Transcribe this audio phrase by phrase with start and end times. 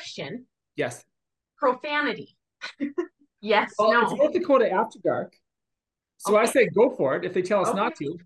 [0.00, 0.46] question.
[0.76, 1.04] Yes.
[1.58, 2.36] Profanity.
[3.40, 4.00] yes, Well, no.
[4.02, 5.34] it's North Dakota After Dark.
[6.18, 7.24] So I say go for it.
[7.24, 7.76] If they tell us Okay.
[7.76, 8.18] not to,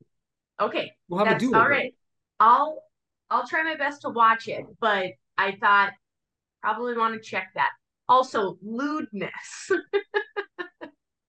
[0.61, 0.93] Okay.
[1.09, 1.55] we'll have That's a do.
[1.55, 1.95] all right.
[2.41, 2.83] I'll
[3.31, 5.07] I'll try my best to watch it, but
[5.39, 5.93] I thought
[6.63, 7.71] probably want to check that.
[8.09, 9.71] Also, lewdness.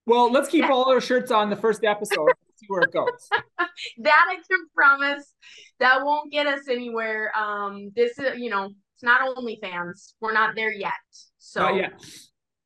[0.07, 2.29] Well, let's keep all our shirts on the first episode.
[2.57, 3.27] see where it goes.
[3.97, 5.33] that I can promise
[5.79, 7.35] that won't get us anywhere.
[7.35, 8.69] Um, this is you know,
[9.05, 10.13] not OnlyFans.
[10.19, 10.91] We're not there yet.
[11.37, 11.91] So Not yet.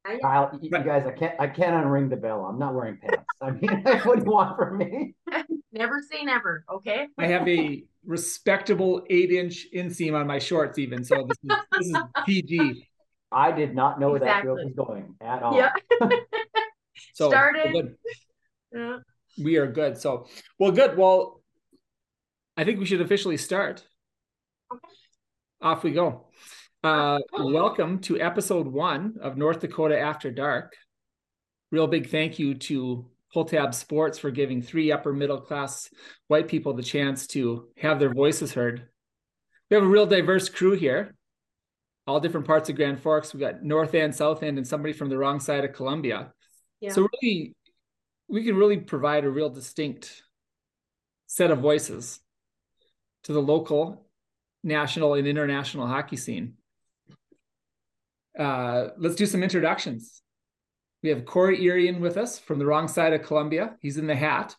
[0.05, 0.21] Not yet.
[0.21, 2.45] Kyle, you, you guys, I can't, I can't unring the bell.
[2.45, 3.23] I'm not wearing pants.
[3.41, 5.13] I mean, what do you want from me?
[5.71, 6.63] never say never.
[6.73, 7.07] Okay.
[7.17, 11.03] I have a respectable eight inch inseam on my shorts, even.
[11.03, 12.87] So this is, this is PG.
[13.31, 15.55] I did not know where that joke was going at all.
[15.55, 15.71] Yeah.
[17.13, 17.73] So Started.
[17.73, 17.95] we're good.
[18.73, 18.97] Yeah.
[19.43, 19.97] we are good.
[19.97, 20.27] So,
[20.57, 20.97] well, good.
[20.97, 21.41] Well,
[22.57, 23.85] I think we should officially start.
[24.73, 24.95] Okay.
[25.61, 26.27] Off we go.
[26.85, 30.73] Uh, welcome to episode one of North Dakota After Dark.
[31.69, 35.89] Real big thank you to Pull Tab Sports for giving three upper middle class
[36.29, 38.87] white people the chance to have their voices heard.
[39.69, 41.13] We have a real diverse crew here,
[42.07, 43.33] all different parts of Grand Forks.
[43.33, 46.31] We got North End, South End, and somebody from the wrong side of Columbia.
[46.79, 46.93] Yeah.
[46.93, 47.53] So really,
[48.29, 50.23] we can really provide a real distinct
[51.27, 52.21] set of voices
[53.23, 54.08] to the local,
[54.63, 56.55] national, and international hockey scene.
[58.37, 60.21] Uh, let's do some introductions.
[61.03, 63.75] We have Corey Irion with us from the wrong side of Columbia.
[63.81, 64.55] He's in the hat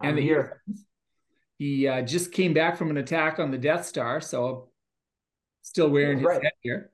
[0.00, 0.60] I'm and the here.
[0.66, 0.86] earphones.
[1.58, 4.70] He uh, just came back from an attack on the Death Star, so
[5.62, 6.52] still wearing That's his right.
[6.64, 6.90] headgear.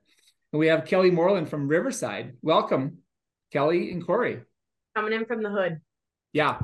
[0.53, 2.37] And we have Kelly Moreland from Riverside.
[2.41, 2.99] Welcome,
[3.51, 4.41] Kelly and Corey.
[4.95, 5.81] Coming in from the hood.
[6.33, 6.59] Yeah,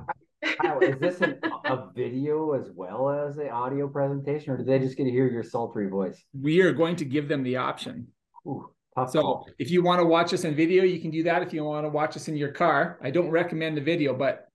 [0.61, 4.79] Kyle, is this an, a video as well as an audio presentation, or do they
[4.79, 6.23] just get to hear your sultry voice?
[6.39, 8.07] we are going to give them the option.
[8.47, 8.69] Ooh,
[9.07, 9.49] So call.
[9.59, 11.41] if you want to watch us in video, you can do that.
[11.41, 14.47] If you want to watch us in your car, I don't recommend the video, but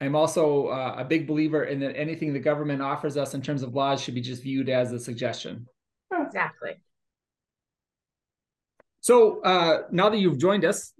[0.00, 3.62] I'm also uh, a big believer in that anything the government offers us in terms
[3.62, 5.66] of laws should be just viewed as a suggestion.
[6.12, 6.72] Exactly.
[9.00, 10.92] So uh, now that you've joined us,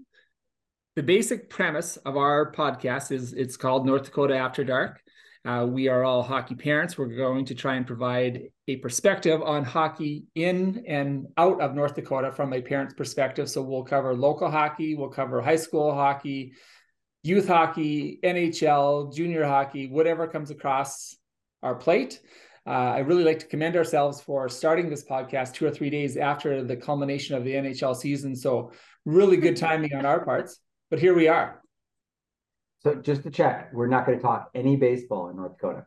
[0.95, 5.01] the basic premise of our podcast is it's called North Dakota After Dark.
[5.43, 6.97] Uh, we are all hockey parents.
[6.97, 11.95] We're going to try and provide a perspective on hockey in and out of North
[11.95, 13.49] Dakota from a parent's perspective.
[13.49, 16.53] So we'll cover local hockey, we'll cover high school hockey,
[17.23, 21.15] youth hockey, NHL, junior hockey, whatever comes across
[21.61, 22.21] our plate.
[22.65, 26.15] Uh, I really like to commend ourselves for starting this podcast two or three days
[26.15, 28.35] after the culmination of the NHL season.
[28.35, 28.71] So,
[29.05, 30.59] really good timing on our parts.
[30.89, 31.61] But here we are.
[32.83, 35.85] So just to check, we're not going to talk any baseball in North Dakota.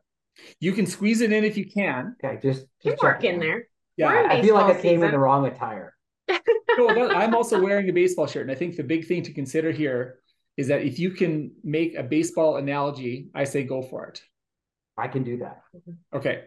[0.61, 2.17] You can squeeze it in if you can.
[2.23, 3.35] Okay, just, You just work checking.
[3.35, 3.69] in there.
[3.97, 4.09] Yeah.
[4.09, 5.95] We're in I feel like I baseball came in the wrong attire.
[6.77, 8.43] No, that- I'm also wearing a baseball shirt.
[8.43, 10.21] And I think the big thing to consider here
[10.57, 14.23] is that if you can make a baseball analogy, I say go for it.
[14.97, 15.63] I can do that.
[15.75, 16.17] Mm-hmm.
[16.19, 16.45] Okay.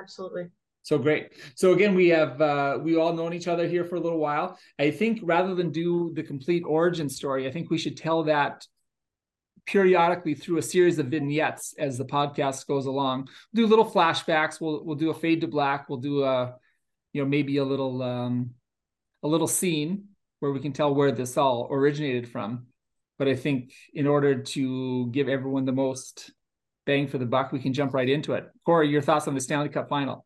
[0.00, 0.46] Absolutely.
[0.88, 1.34] So great.
[1.54, 4.58] So again, we have uh, we all known each other here for a little while.
[4.78, 8.66] I think rather than do the complete origin story, I think we should tell that
[9.66, 13.28] periodically through a series of vignettes as the podcast goes along.
[13.52, 14.62] do little flashbacks.
[14.62, 15.90] We'll we'll do a fade to black.
[15.90, 16.54] We'll do a
[17.12, 18.52] you know maybe a little um,
[19.22, 20.04] a little scene
[20.40, 22.68] where we can tell where this all originated from.
[23.18, 26.30] But I think in order to give everyone the most
[26.86, 28.46] bang for the buck, we can jump right into it.
[28.64, 30.24] Corey, your thoughts on the Stanley Cup final?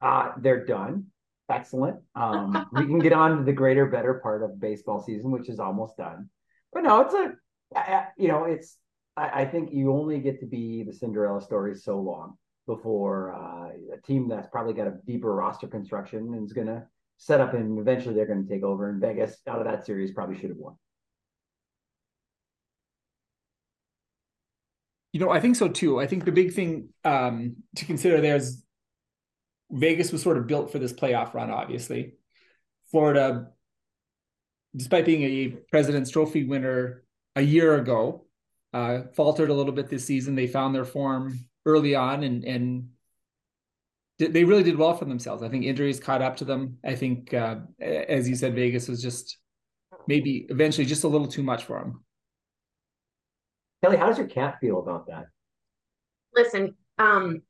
[0.00, 1.06] Uh, they're done.
[1.50, 1.98] Excellent.
[2.14, 5.58] Um, we can get on to the greater, better part of baseball season, which is
[5.58, 6.30] almost done.
[6.72, 8.76] But no, it's a, you know, it's.
[9.16, 13.70] I, I think you only get to be the Cinderella story so long before uh,
[13.94, 16.84] a team that's probably got a deeper roster construction and is going to
[17.16, 18.88] set up, and eventually they're going to take over.
[18.88, 20.76] And Vegas out of that series probably should have won.
[25.12, 25.98] You know, I think so too.
[25.98, 28.62] I think the big thing um, to consider there is
[29.70, 32.14] Vegas was sort of built for this playoff run, obviously.
[32.90, 33.50] Florida,
[34.74, 37.04] despite being a President's Trophy winner
[37.36, 38.26] a year ago,
[38.72, 40.34] uh, faltered a little bit this season.
[40.34, 42.88] They found their form early on and and
[44.18, 45.42] did, they really did well for themselves.
[45.42, 46.76] I think injuries caught up to them.
[46.84, 49.38] I think, uh, as you said, Vegas was just
[50.06, 52.04] maybe eventually just a little too much for them.
[53.82, 55.26] Kelly, how does your cat feel about that?
[56.34, 57.40] Listen, um,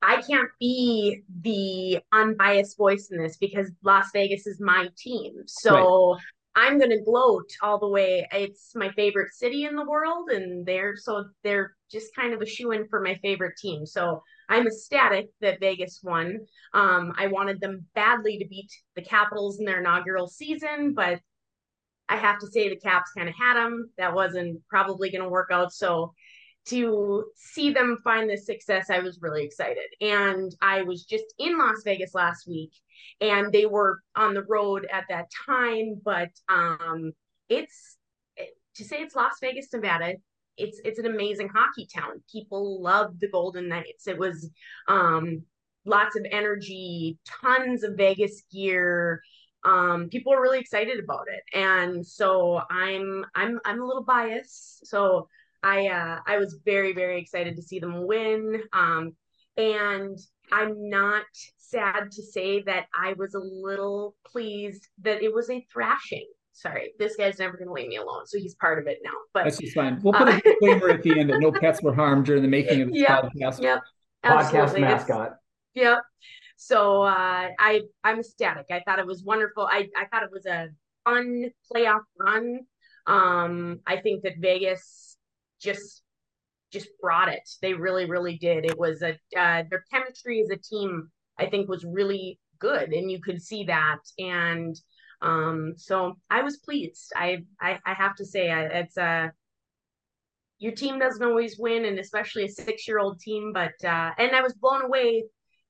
[0.00, 5.34] I can't be the unbiased voice in this because Las Vegas is my team.
[5.46, 6.16] So
[6.54, 8.26] I'm gonna gloat all the way.
[8.32, 12.46] It's my favorite city in the world, and they're so they're just kind of a
[12.46, 13.86] shoe in for my favorite team.
[13.86, 16.38] So I'm ecstatic that Vegas won.
[16.74, 21.20] Um, I wanted them badly to beat the Capitals in their inaugural season, but
[22.08, 23.90] I have to say the Caps kind of had them.
[23.98, 25.72] That wasn't probably going to work out.
[25.72, 26.14] So
[26.68, 29.88] to see them find this success, I was really excited.
[30.00, 32.72] And I was just in Las Vegas last week,
[33.20, 36.00] and they were on the road at that time.
[36.04, 37.12] But um,
[37.48, 37.96] it's
[38.78, 40.14] to say it's Las Vegas, Nevada.
[40.56, 42.22] It's it's an amazing hockey town.
[42.30, 44.08] People love the Golden Knights.
[44.08, 44.50] It was
[44.88, 45.42] um,
[45.84, 49.20] lots of energy, tons of Vegas gear.
[49.64, 54.86] Um, people are really excited about it, and so I'm I'm I'm a little biased.
[54.86, 55.28] So
[55.62, 58.62] I uh, I was very very excited to see them win.
[58.72, 59.16] Um,
[59.56, 60.18] and
[60.52, 61.24] I'm not
[61.56, 66.26] sad to say that I was a little pleased that it was a thrashing.
[66.52, 69.12] Sorry, this guy's never going to leave me alone, so he's part of it now.
[69.32, 70.00] But that's just fine.
[70.02, 72.48] We'll put a uh, disclaimer at the end that no pets were harmed during the
[72.48, 73.62] making of this yep, podcast.
[73.62, 73.80] Yep,
[74.24, 75.36] podcast mascot.
[75.74, 75.98] Yep.
[76.56, 78.66] So uh, I I'm ecstatic.
[78.70, 79.68] I thought it was wonderful.
[79.70, 80.68] I I thought it was a
[81.04, 82.60] fun playoff run.
[83.06, 85.07] Um, I think that Vegas
[85.60, 86.02] just
[86.72, 87.48] just brought it.
[87.62, 88.64] They really, really did.
[88.64, 93.10] It was a uh, their chemistry as a team, I think, was really good, and
[93.10, 93.98] you could see that.
[94.18, 94.76] And
[95.22, 97.12] um, so I was pleased.
[97.16, 99.32] I I, I have to say, it's a
[100.58, 103.52] your team doesn't always win, and especially a six year old team.
[103.52, 105.24] But uh, and I was blown away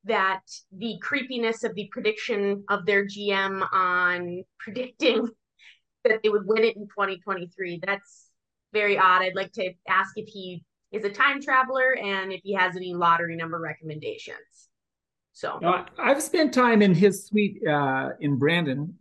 [0.04, 0.40] that
[0.72, 5.28] the creepiness of the prediction of their GM on predicting
[6.04, 7.80] that they would win it in 2023.
[7.84, 8.27] That's
[8.72, 9.22] very odd.
[9.22, 12.94] I'd like to ask if he is a time traveler and if he has any
[12.94, 14.68] lottery number recommendations.
[15.32, 15.60] So
[15.96, 18.94] I've spent time in his suite uh, in Brandon,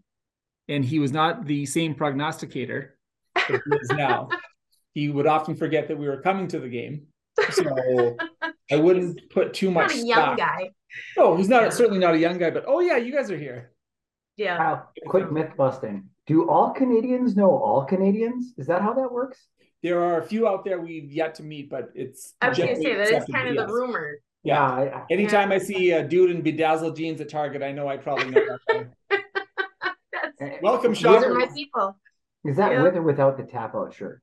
[0.67, 2.95] and he was not the same prognosticator
[3.33, 4.29] that he is now.
[4.93, 7.07] he would often forget that we were coming to the game,
[7.49, 8.15] so
[8.71, 9.95] I wouldn't put too much.
[9.95, 10.37] Not a young stock.
[10.37, 10.69] guy.
[11.17, 11.69] No, he's not yeah.
[11.69, 13.71] certainly not a young guy, but oh yeah, you guys are here.
[14.35, 14.73] Yeah.
[14.73, 16.07] Uh, quick myth busting.
[16.27, 18.53] Do all Canadians know all Canadians?
[18.57, 19.47] Is that how that works?
[19.83, 22.33] there are a few out there we've yet to meet, but it's.
[22.41, 23.67] I was gonna say that is kind of yes.
[23.67, 24.17] the rumor.
[24.43, 24.63] Yeah.
[24.63, 25.55] I, Anytime yeah.
[25.55, 28.89] I see a dude in bedazzled jeans at Target, I know I probably know that
[30.39, 30.59] guy.
[30.61, 31.13] Welcome, Sean.
[31.13, 31.97] These are my people.
[32.45, 32.83] Is that yeah.
[32.83, 34.21] with or without the tap out shirt?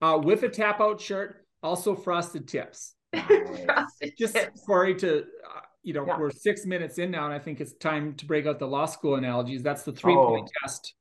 [0.00, 2.94] Uh, with a tap out shirt, also frosted tips.
[3.26, 4.64] frosted Just tips.
[4.64, 6.18] sorry to, uh, you know, yeah.
[6.18, 8.86] we're six minutes in now, and I think it's time to break out the law
[8.86, 9.62] school analogies.
[9.62, 10.28] That's the three oh.
[10.28, 10.94] point test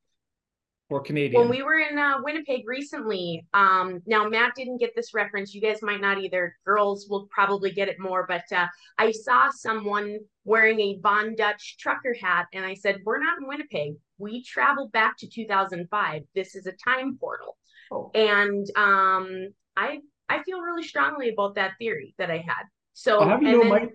[0.90, 1.42] for Canadian?
[1.42, 5.54] When we were in uh, Winnipeg recently, um, now Matt didn't get this reference.
[5.54, 6.56] You guys might not either.
[6.66, 8.68] Girls will probably get it more, but uh,
[9.00, 13.48] I saw someone wearing a Von Dutch trucker hat, and I said, "We're not in
[13.48, 13.96] Winnipeg.
[14.18, 16.24] We traveled back to 2005.
[16.36, 17.58] This is a time portal."
[17.92, 18.12] Oh.
[18.14, 22.64] And um, I I feel really strongly about that theory that I had.
[22.94, 23.88] So well, you know, then, my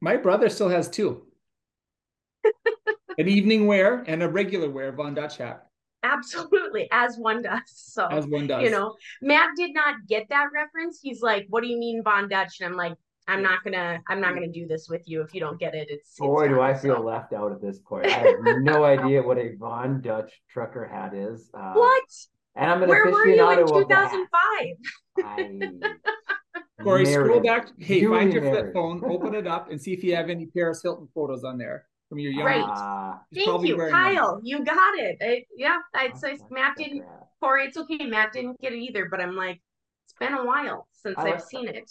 [0.00, 1.22] my brother still has two.
[3.18, 5.66] an evening wear and a regular wear Von Dutch hat.
[6.02, 7.60] Absolutely, as one does.
[7.66, 8.62] So as one does.
[8.62, 11.00] You know, Matt did not get that reference.
[11.02, 12.94] He's like, "What do you mean Von Dutch?" And I'm like,
[13.28, 15.88] "I'm not gonna, I'm not gonna do this with you if you don't get it."
[15.90, 17.02] It's, boy, do I feel so.
[17.02, 18.06] left out at this point.
[18.06, 21.50] I have no idea what a Von Dutch trucker hat is.
[21.52, 22.04] Uh, what?
[22.56, 25.96] And I'm an Where were you in 2005?
[26.80, 26.82] I...
[26.84, 27.68] Corey, scroll back.
[27.78, 30.82] Hey, find your flip phone, open it up, and see if you have any Paris
[30.82, 32.60] Hilton photos on there from your young right.
[32.60, 34.36] Uh, Thank you, Kyle.
[34.36, 34.42] Them.
[34.44, 35.16] You got it.
[35.22, 37.04] I, yeah, I'd say Matt didn't.
[37.40, 38.04] Corey, it's okay.
[38.04, 39.62] Matt didn't get it either, but I'm like,
[40.06, 41.90] it's been a while since I have seen it.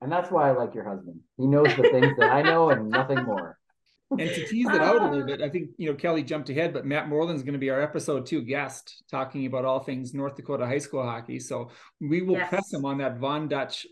[0.00, 1.20] And that's why I like your husband.
[1.36, 3.58] He knows the things that I know and nothing more.
[4.08, 6.72] And to tease it out a little bit, I think you know Kelly jumped ahead,
[6.72, 10.14] but Matt Moreland is going to be our episode two guest, talking about all things
[10.14, 11.40] North Dakota high school hockey.
[11.40, 11.70] So
[12.00, 12.48] we will yes.
[12.48, 13.84] press him on that Von Dutch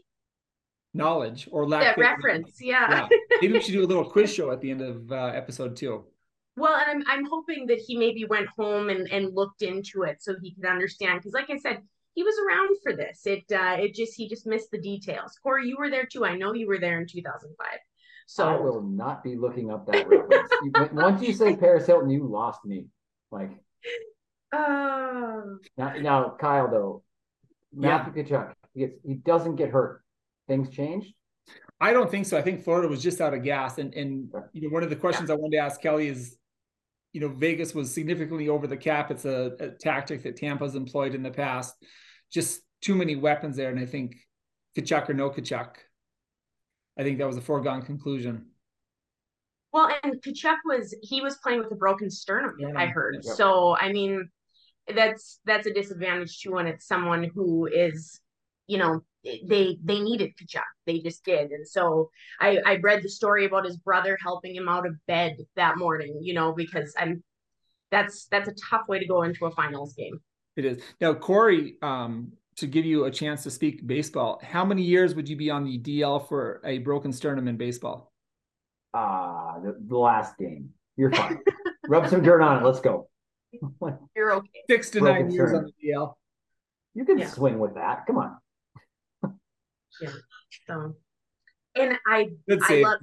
[0.94, 2.58] knowledge or lack that reference.
[2.60, 3.08] Yeah.
[3.10, 3.18] yeah.
[3.40, 6.04] Maybe we should do a little quiz show at the end of uh, episode two.
[6.56, 10.22] Well, and I'm I'm hoping that he maybe went home and and looked into it
[10.22, 11.82] so he could understand because, like I said,
[12.14, 13.26] he was around for this.
[13.26, 15.36] It uh, it just he just missed the details.
[15.42, 16.24] Corey, you were there too.
[16.24, 17.66] I know you were there in 2005.
[18.26, 20.92] So I will not be looking up that reference.
[20.92, 22.86] Once you say Paris Hilton, you lost me.
[23.30, 23.50] Like,
[24.52, 25.42] uh...
[25.76, 27.02] now, now Kyle though,
[27.74, 28.28] Matthew yeah.
[28.28, 30.03] Tkachuk, he gets he doesn't get hurt
[30.48, 31.12] things changed?
[31.80, 32.38] I don't think so.
[32.38, 33.78] I think Florida was just out of gas.
[33.78, 35.34] And and you know, one of the questions yeah.
[35.34, 36.36] I wanted to ask Kelly is,
[37.12, 39.10] you know, Vegas was significantly over the cap.
[39.10, 41.74] It's a, a tactic that Tampa's employed in the past.
[42.32, 43.70] Just too many weapons there.
[43.70, 44.16] And I think
[44.76, 45.74] Tkachuk or no Tkachuk.
[46.98, 48.46] I think that was a foregone conclusion.
[49.72, 52.72] Well, and Tkachuk was he was playing with a broken sternum, Yeah.
[52.76, 53.16] I heard.
[53.22, 53.36] Yep.
[53.36, 54.28] So I mean,
[54.94, 58.20] that's that's a disadvantage too when it's someone who is,
[58.68, 60.62] you know, they they needed Tkachuk.
[60.86, 61.50] They just did.
[61.50, 65.36] And so I I read the story about his brother helping him out of bed
[65.56, 67.22] that morning, you know, because I'm
[67.90, 70.20] that's that's a tough way to go into a finals game.
[70.56, 71.76] It is now, Corey.
[71.82, 75.50] Um, to give you a chance to speak baseball, how many years would you be
[75.50, 78.12] on the DL for a broken sternum in baseball?
[78.92, 80.70] Uh the, the last game.
[80.96, 81.40] You're fine.
[81.88, 82.64] Rub some dirt on it.
[82.64, 83.08] Let's go.
[84.14, 84.48] You're okay.
[84.70, 85.64] Six to Broken nine years sternum.
[85.66, 86.14] on the DL.
[86.94, 87.26] You can Yeah.
[87.28, 88.06] swing with that.
[88.06, 88.36] Come on.
[90.66, 90.96] So
[91.74, 92.28] and I
[92.62, 93.00] I love-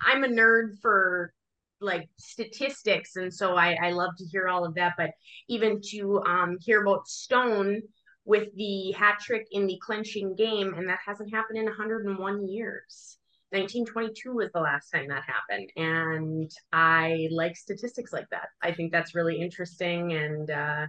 [0.00, 1.32] I'm a nerd for
[1.80, 4.94] like statistics, and so I, I love to hear all of that.
[4.96, 5.10] But
[5.48, 7.82] even to um, hear about Stone
[8.24, 13.18] with the hat trick in the clinching game, and that hasn't happened in 101 years.
[13.52, 18.48] 1922 was the last time that happened, and I like statistics like that.
[18.62, 20.86] I think that's really interesting, and uh,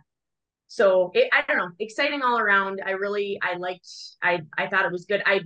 [0.67, 2.81] so it, I don't know, exciting all around.
[2.85, 3.87] I really I liked.
[4.21, 5.21] I I thought it was good.
[5.25, 5.41] I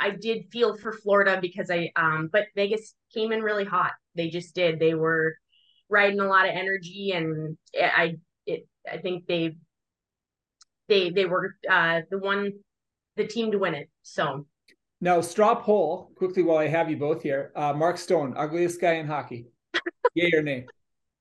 [0.00, 3.92] I did feel for Florida because I um but Vegas came in really hot.
[4.14, 4.78] They just did.
[4.80, 5.36] They were
[5.88, 8.16] riding a lot of energy and I
[8.46, 9.56] it I think they
[10.88, 12.52] they they were uh the one
[13.16, 13.88] the team to win it.
[14.02, 14.46] So
[15.00, 17.52] Now, straw poll quickly while I have you both here.
[17.54, 19.46] Uh, Mark Stone, ugliest guy in hockey.
[20.14, 20.66] Yay or nay?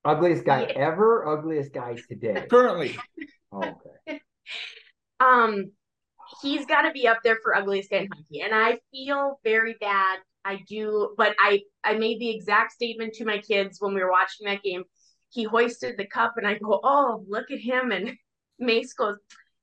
[0.06, 0.74] Ugliest guy Yeah.
[0.76, 2.46] ever, ugliest guy today.
[2.50, 2.96] Currently,
[3.52, 4.20] Oh, okay.
[5.20, 5.72] um
[6.42, 9.76] he's got to be up there for ugliest guy in hockey and i feel very
[9.80, 10.20] bad.
[10.46, 14.12] I do but i i made the exact statement to my kids when we were
[14.12, 14.84] watching that game.
[15.30, 17.92] He hoisted the cup and i go oh look at him.
[17.92, 18.12] And
[18.60, 19.18] mace goes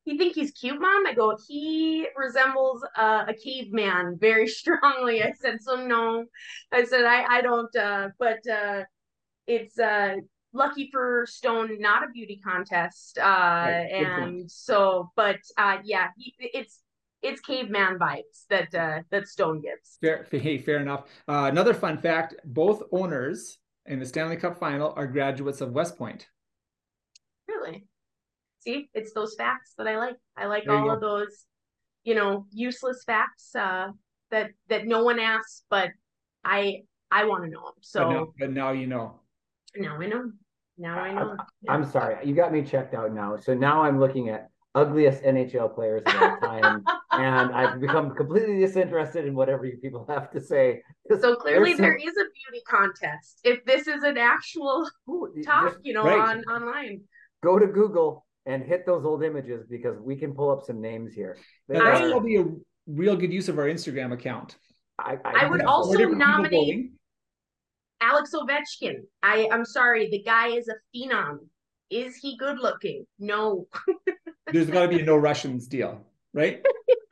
[0.06, 1.06] you think he's cute mom?
[1.06, 5.22] I go he resembles uh, a caveman very strongly.
[5.22, 6.24] I said so no.
[6.72, 8.84] I said i i don't uh but uh
[9.50, 10.16] it's uh
[10.52, 13.18] lucky for Stone, not a beauty contest.
[13.18, 13.22] Uh,
[13.62, 16.80] Right, and so, but uh, yeah, he, it's
[17.22, 19.98] it's caveman vibes that uh, that Stone gives.
[20.00, 21.04] fair, hey, fair enough.
[21.28, 25.98] Uh, another fun fact: both owners in the Stanley Cup Final are graduates of West
[25.98, 26.28] Point.
[27.48, 27.86] Really,
[28.60, 30.16] see, it's those facts that I like.
[30.36, 31.44] I like There all of those,
[32.04, 33.88] you know, useless facts uh,
[34.30, 35.90] that that no one asks, but
[36.44, 37.74] I I want to know them.
[37.76, 39.20] But, So now, but now you know.
[39.76, 40.30] Now I know.
[40.78, 41.36] Now I know.
[41.68, 42.26] I'm sorry.
[42.26, 43.36] You got me checked out now.
[43.36, 48.60] So now I'm looking at ugliest NHL players of all time, and I've become completely
[48.60, 50.80] disinterested in whatever you people have to say.
[51.20, 53.40] So clearly, There's some- there is a beauty contest.
[53.44, 56.20] If this is an actual Ooh, talk, just you know, right.
[56.36, 57.02] on online.
[57.42, 61.12] go to Google and hit those old images because we can pull up some names
[61.12, 61.36] here.
[61.68, 62.46] They Now, that's I- probably a
[62.86, 64.56] real good use of our Instagram account.
[64.98, 66.92] I, I would also nominate- voting.
[68.00, 69.02] Alex Ovechkin.
[69.22, 71.38] I I'm sorry, the guy is a phenom.
[71.90, 73.04] Is he good looking?
[73.18, 73.66] No.
[74.52, 76.62] There's got to be a no Russians deal, right?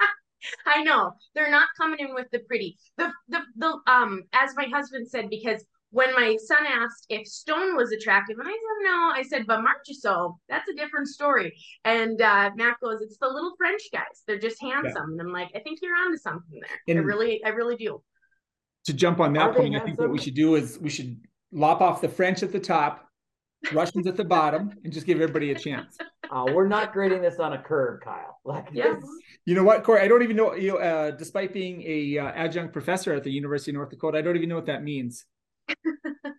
[0.66, 1.12] I know.
[1.34, 2.76] They're not coming in with the pretty.
[2.96, 7.76] The the the um as my husband said because when my son asked if Stone
[7.76, 11.56] was attractive, and I said no, I said, but Marchessault, that's a different story.
[11.84, 14.22] And uh, Matt goes, it's the little French guys.
[14.26, 15.12] They're just handsome.
[15.12, 16.96] And I'm like, I think you're onto something there.
[16.96, 18.02] I really, I really do.
[18.88, 21.20] To jump on that they point, I think what we should do is we should
[21.52, 23.06] lop off the French at the top,
[23.70, 25.98] Russians at the bottom, and just give everybody a chance.
[26.30, 28.38] Uh, we're not grading this on a curve, Kyle.
[28.46, 28.94] Like Yeah.
[28.94, 29.04] this-
[29.44, 30.00] You know what, Corey?
[30.00, 30.54] I don't even know.
[30.54, 34.16] You know, uh, despite being a uh, adjunct professor at the University of North Dakota,
[34.16, 35.26] I don't even know what that means.
[35.84, 36.32] The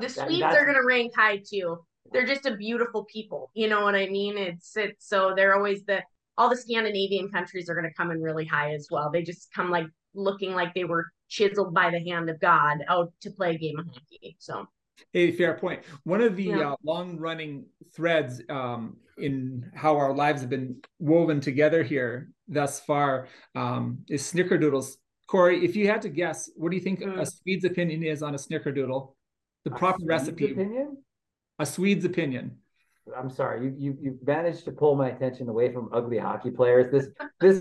[0.00, 1.78] that- Swedes that's- are gonna rank high too.
[2.12, 3.52] They're just a beautiful people.
[3.54, 4.36] You know what I mean?
[4.36, 6.02] It's it's so they're always the
[6.36, 9.10] all the Scandinavian countries are gonna come in really high as well.
[9.12, 13.12] They just come like looking like they were chiseled by the hand of God out
[13.22, 14.36] to play a game of hockey.
[14.38, 14.66] So
[15.12, 15.82] Hey, fair point.
[16.04, 16.72] One of the Yeah.
[16.72, 23.26] uh, long-running threads um, in how our lives have been woven together here thus far
[23.56, 24.96] um, is snickerdoodles.
[25.26, 27.26] Corey, if you had to guess, what do you think a Mm.
[27.26, 29.14] Swede's opinion is on a snickerdoodle?
[29.64, 30.52] The A proper Swede's recipe.
[30.52, 31.02] Opinion?
[31.58, 32.58] A Swede's opinion.
[33.16, 36.90] I'm sorry, you you you managed to pull my attention away from ugly hockey players.
[36.90, 37.08] This
[37.40, 37.60] this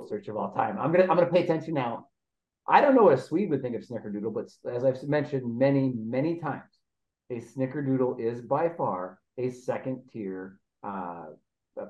[0.06, 0.78] search of all time.
[0.78, 2.08] I'm gonna I'm gonna pay attention now.
[2.66, 5.92] I don't know what a Swede would think of snickerdoodle, but as I've mentioned many
[5.96, 6.70] many times,
[7.30, 11.26] a snickerdoodle is by far a second tier uh,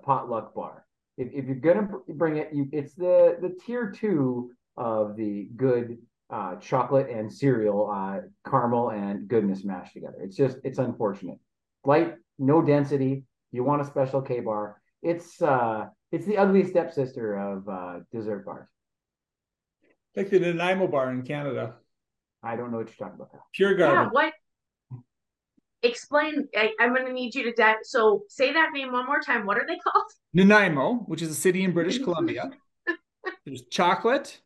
[0.02, 0.87] potluck bar.
[1.16, 5.99] If, if you're gonna bring it, you it's the the tier two of the good
[6.31, 10.16] uh, chocolate and cereal, uh, caramel and goodness mashed together.
[10.21, 11.38] It's just it's unfortunate
[11.85, 13.25] light, no density.
[13.52, 14.81] You want a special K bar.
[15.02, 18.69] It's uh it's the ugly stepsister of uh dessert bars.
[20.16, 21.75] Like the Nanaimo bar in Canada.
[22.42, 23.30] I don't know what you're talking about.
[23.52, 24.12] Pure Yeah, garbage.
[24.12, 24.33] what?
[25.83, 26.49] Explain.
[26.56, 27.76] I, I'm going to need you to dive.
[27.83, 29.44] So say that name one more time.
[29.44, 30.11] What are they called?
[30.33, 32.50] Nanaimo, which is a city in British Columbia.
[33.44, 34.40] There's chocolate,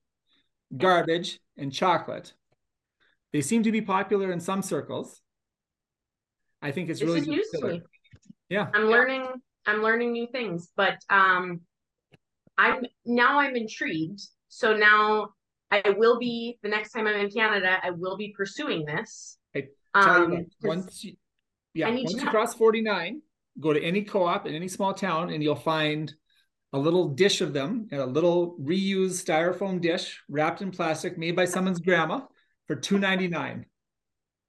[0.77, 2.33] garbage, and chocolate.
[3.33, 5.21] They seem to be popular in some circles.
[6.63, 7.83] I think it's This really is news to me.
[8.49, 8.69] Yeah.
[8.75, 9.27] I'm learning.
[9.67, 11.61] I'm learning new things, but um,
[12.57, 14.21] I'm now I'm intrigued.
[14.49, 15.29] So now
[15.71, 17.79] I will be the next time I'm in Canada.
[17.83, 19.39] I will be pursuing this.
[19.55, 21.17] I Tell you Um, what, 'cause once you,
[21.75, 22.31] yeah, I need once to you know.
[22.31, 23.23] cross 49,
[23.61, 26.15] go to any co-op in any small town and you'll find
[26.73, 31.45] a little dish of them, a little reused styrofoam dish wrapped in plastic made by
[31.47, 32.21] someone's grandma
[32.67, 33.65] for $2.99.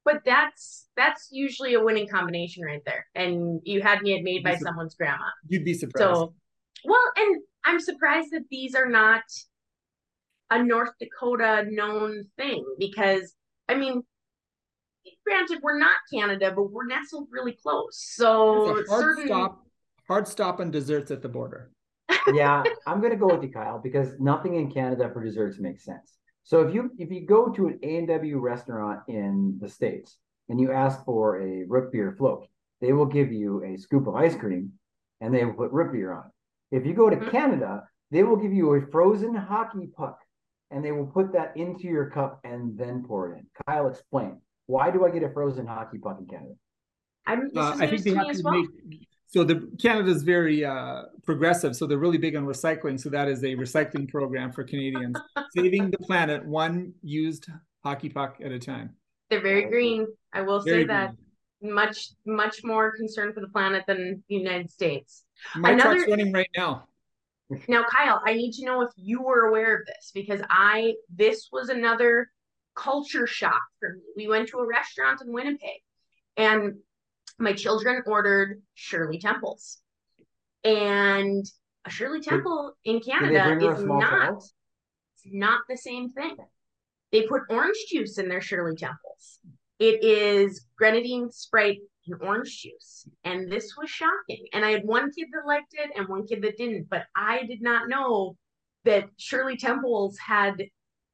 [0.04, 3.06] but that's that's usually a winning combination right there.
[3.14, 5.24] And you had me had made by someone's grandma.
[5.48, 6.04] You'd be surprised.
[6.04, 6.34] So,
[6.84, 9.22] well, and I'm surprised that these are not
[10.50, 13.34] a North Dakota known thing because,
[13.68, 14.02] I mean,
[15.26, 17.96] granted, we're not Canada, but we're nestled really close.
[18.14, 19.26] So, it's a hard certain.
[19.26, 19.66] stop,
[20.08, 21.70] hard stop on desserts at the border.
[22.34, 26.16] yeah, I'm gonna go with you, Kyle, because nothing in Canada for desserts makes sense.
[26.42, 30.16] So if you if you go to an A and W restaurant in the states
[30.48, 32.48] and you ask for a root beer float,
[32.80, 34.72] they will give you a scoop of ice cream,
[35.20, 36.76] and they will put root beer on it.
[36.76, 37.30] If you go to Mhm.
[37.30, 40.18] Canada, they will give you a frozen hockey puck,
[40.70, 43.46] and they will put that into your cup and then pour it in.
[43.66, 46.54] Kyle, explain why do I get a frozen hockey puck in Canada?
[47.26, 48.54] I'm, this Uh, I think they to have as to well.
[48.62, 52.98] make so the Canada's very uh, progressive, so they're really big on recycling.
[52.98, 55.16] So that is a recycling program for Canadians,
[55.56, 57.46] saving the planet one used
[57.84, 58.90] hockey puck at a time.
[59.28, 60.08] They're very green.
[60.32, 61.14] I will say Very that.
[61.62, 65.24] Much, much more concerned for the planet than the United States.
[65.54, 66.88] My Another- truck's running right now.
[67.68, 71.48] Now, Kyle, I need to know if you were aware of this because I this
[71.52, 72.30] was another
[72.74, 74.02] culture shock for me.
[74.16, 75.82] We went to a restaurant in Winnipeg
[76.36, 76.74] and
[77.38, 79.78] my children ordered Shirley Temples.
[80.62, 81.44] And
[81.84, 84.44] a Shirley Temple in Did they Canada bring her a is not child?
[85.14, 86.36] it's not the same thing.
[87.12, 89.40] They put orange juice in their Shirley Temples.
[89.78, 93.08] It is grenadine, Sprite, and orange juice.
[93.24, 94.44] And this was shocking.
[94.52, 96.88] And I had one kid that liked it and one kid that didn't.
[96.90, 98.36] But I did not know
[98.84, 100.62] that Shirley Temples had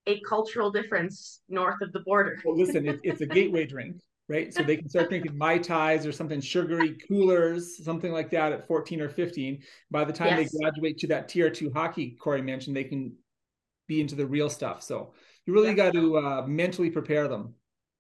[0.06, 2.40] a cultural difference north of the border.
[2.44, 3.96] Well, listen, it, it's a gateway drink,
[4.28, 4.54] right?
[4.54, 8.66] So they can start drinking mai tais or something sugary coolers, something like that at
[8.68, 9.62] 14 or 15.
[9.90, 10.52] By the time Yes.
[10.52, 13.16] they graduate to that tier two hockey Corey mentioned, they can
[13.88, 14.82] be into the real stuff.
[14.82, 15.12] So
[15.44, 17.54] you really got to uh, mentally prepare them.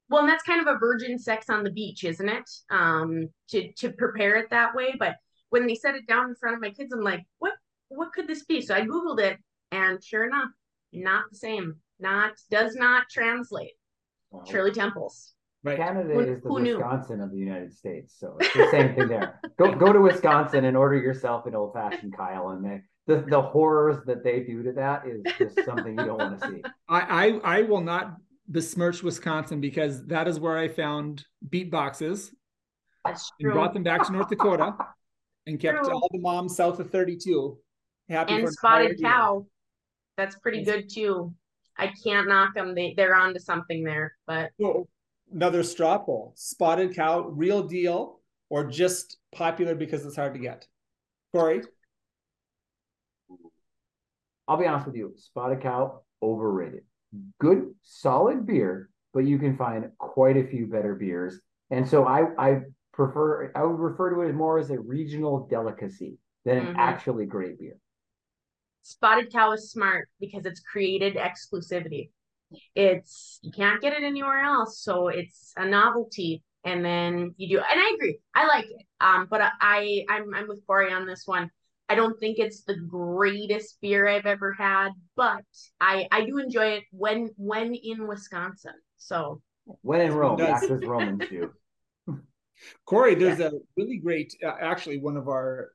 [0.08, 2.48] Well, and that's kind of a virgin sex on the beach, isn't it?
[2.70, 4.94] Um, to to prepare it that way.
[4.98, 5.16] But
[5.50, 7.52] when they set it down in front of my kids, I'm like, what
[7.88, 8.60] what could this be?
[8.60, 9.38] So I Googled it
[9.72, 10.50] and sure enough,
[10.92, 11.76] not the same.
[11.98, 13.72] Not does not translate.
[14.30, 15.32] Well, Shirley Temples.
[15.64, 15.78] Right.
[15.78, 16.76] Canada Who- is the who knew?
[16.76, 19.40] Wisconsin of the United States, so it's the same thing there.
[19.58, 23.40] Go go to Wisconsin and order yourself an old fashioned Kyle, and they, the the
[23.40, 26.62] horrors that they do to that is just something you don't want to see.
[26.88, 27.00] I,
[27.44, 28.16] I I will not
[28.48, 32.30] besmirch Wisconsin because that is where I found beatboxes
[33.04, 34.76] That's and brought them back to North Dakota
[35.46, 35.92] and kept True.
[35.94, 37.58] all the moms south of 32
[38.08, 39.10] happy and an spotted entire year.
[39.18, 39.46] cow.
[40.16, 40.66] That's pretty Yes.
[40.66, 41.34] good too.
[41.76, 42.74] I can't knock them.
[42.74, 44.16] They they're onto something there.
[44.26, 44.88] But So,
[45.32, 50.66] another straw poll: spotted cow, real deal, or just popular because it's hard to get?
[51.34, 51.62] Corey,
[54.48, 56.84] I'll be honest with you, Spotted Cow overrated.
[57.38, 61.40] Good, solid beer, but you can find quite a few better beers.
[61.70, 62.60] And so I I
[62.92, 66.76] prefer I would refer to it more as a regional delicacy than an Mhm.
[66.76, 67.78] actually great beer.
[68.82, 72.10] spotted cow is smart because it's created exclusivity.
[72.74, 76.42] It's you can't get it anywhere else, so it's a novelty.
[76.64, 78.86] And then you do, and I agree, I like it.
[79.00, 81.50] Um, but I I'm I'm with Corey on this one.
[81.88, 85.44] I don't think it's the greatest beer I've ever had, but
[85.80, 88.74] I I do enjoy it when when in Wisconsin.
[88.96, 89.40] So
[89.82, 90.62] When in Rome, does.
[90.62, 91.52] act as Romans do.
[92.86, 95.70] Corey, there's a really great, uh, actually, one of our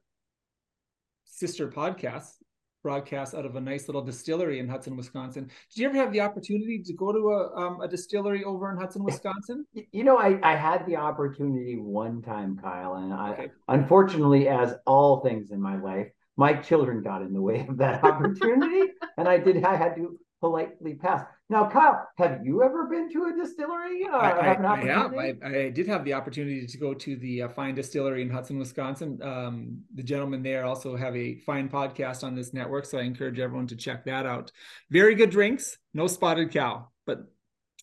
[1.26, 2.36] sister podcasts
[2.84, 5.46] broadcasts out of a nice little distillery in Hudson, Wisconsin.
[5.70, 8.78] Did you ever have the opportunity to go to a um, a distillery over in
[8.78, 9.66] Hudson, Wisconsin?
[9.92, 13.52] You know, I, I had the opportunity one time, Kyle, and I Okay.
[13.68, 18.04] unfortunately, as all things in my life, my children got in the way of that
[18.04, 21.26] opportunity, and I did I had to politely pass.
[21.52, 24.08] Now, Kyle, have you ever been to a distillery?
[24.08, 25.14] Uh, I, have an I, I have.
[25.14, 28.58] I, I did have the opportunity to go to the uh, Fine Distillery in Hudson,
[28.58, 29.20] Wisconsin.
[29.22, 33.38] Um, the gentlemen there also have a fine podcast on this network, so I encourage
[33.38, 34.50] everyone to check that out.
[34.92, 37.26] Very good drinks, no spotted cow, but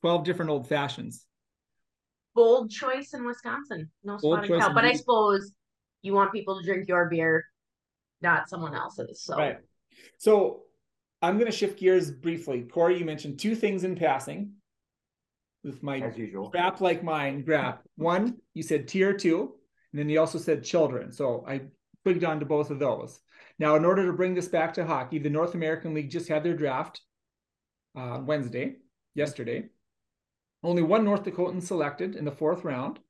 [0.00, 1.26] 12 different old fashions.
[2.34, 3.90] Bold choice in Wisconsin.
[4.02, 4.72] No Bold spotted cow.
[4.72, 5.52] But I suppose
[6.00, 7.44] you want people to drink your beer,
[8.22, 9.20] not someone else's.
[9.24, 9.58] So Right.
[10.16, 10.62] So
[11.20, 12.62] I'm going to shift gears briefly.
[12.62, 14.52] Corey, you mentioned two things in passing
[15.64, 16.50] with my as usual.
[16.50, 17.78] grap like mine grap.
[17.96, 19.54] One, you said tier two,
[19.92, 21.12] and then you also said children.
[21.12, 21.62] So I
[22.04, 23.20] twigged onto both of those.
[23.58, 26.44] Now, in order to bring this back to hockey, the North American League just had
[26.44, 27.00] their draft
[27.96, 28.76] uh, Wednesday,
[29.14, 29.64] yesterday.
[30.62, 33.00] Only one North Dakotan selected in the fourth round,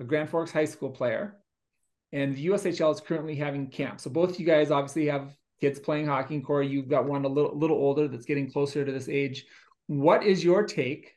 [0.00, 1.36] a Grand Forks High School player.
[2.12, 4.00] And the USHL is currently having camp.
[4.00, 6.34] So both of you guys obviously have kids playing hockey.
[6.34, 9.46] And Corey, you've got one a little, little older that's getting closer to this age.
[9.86, 11.12] What is your take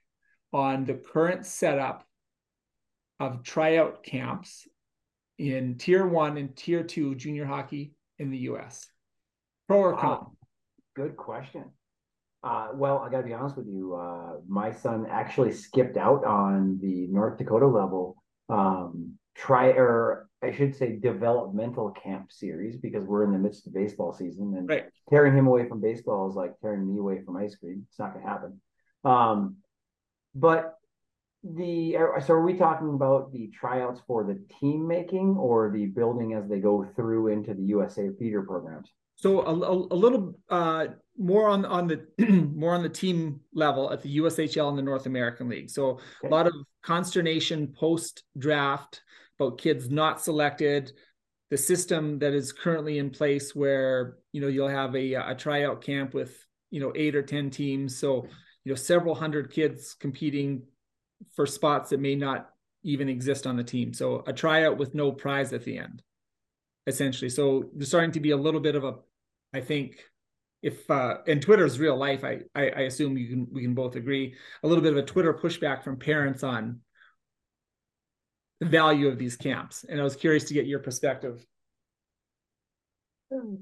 [0.53, 2.07] on the current setup
[3.19, 4.67] of tryout camps
[5.39, 8.87] in tier one and tier two junior hockey in the US?
[9.67, 10.09] Pro or con?
[10.09, 10.31] Wow.
[10.95, 11.65] Good question.
[12.43, 13.95] Uh, well, I got to be honest with you.
[13.95, 20.51] Uh, my son actually skipped out on the North Dakota level um, try or I
[20.51, 24.85] should say developmental camp series because we're in the midst of baseball season and Right.
[25.09, 27.85] tearing him away from baseball is like tearing me away from ice cream.
[27.89, 28.61] It's not going to happen.
[29.03, 29.57] Um,
[30.33, 30.77] but
[31.43, 31.95] the
[32.25, 36.47] so are we talking about the tryouts for the team making or the building as
[36.49, 38.91] they go through into the USA feeder programs?
[39.15, 42.05] So a, a, a little uh, more on on the
[42.53, 45.69] more on the team level at the USHL and the North American League.
[45.69, 46.01] So Okay.
[46.25, 49.01] a lot of consternation post draft
[49.39, 50.91] about kids not selected.
[51.51, 55.81] The system that is currently in place, where you know you'll have a a tryout
[55.81, 56.35] camp with
[56.71, 58.25] you know eight or ten teams, so
[58.63, 60.63] you know several hundred kids competing
[61.35, 62.49] for spots that may not
[62.83, 63.93] even exist on the team.
[63.93, 66.01] So a tryout with no prize at the end
[66.87, 67.29] essentially.
[67.29, 68.95] So there's starting to be a little bit of a,
[69.53, 70.03] I think,
[70.61, 73.95] if uh, and Twitter's real life, I, I I assume you can we can both
[73.95, 76.79] agree a little bit of a Twitter pushback from parents on
[78.65, 81.45] value of these camps, and I was curious to get your perspective.
[83.31, 83.55] Hmm.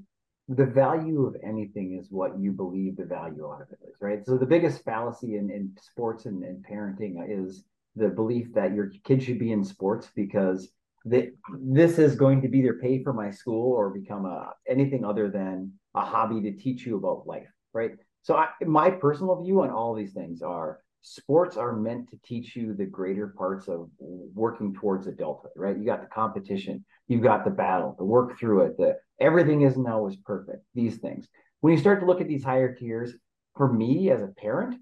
[0.48, 4.24] the value of anything is what you believe the value out of it is, right?
[4.26, 7.64] So the biggest fallacy in, in sports and, and parenting is
[7.96, 10.68] the belief that your kid should be in sports because
[11.06, 15.04] that this is going to be their pay for my school or become a anything
[15.04, 17.92] other than a hobby to teach you about life, right?
[18.22, 22.56] So I, my personal view on all these things are sports are meant to teach
[22.56, 23.90] you the greater parts of
[24.34, 25.76] working towards adulthood, right?
[25.78, 29.86] You got the competition, you've got the battle, the work through it, the everything isn't
[29.86, 30.64] always perfect.
[30.74, 31.28] These things.
[31.60, 33.12] When you start to look at these higher tiers,
[33.54, 34.80] for me as a parent,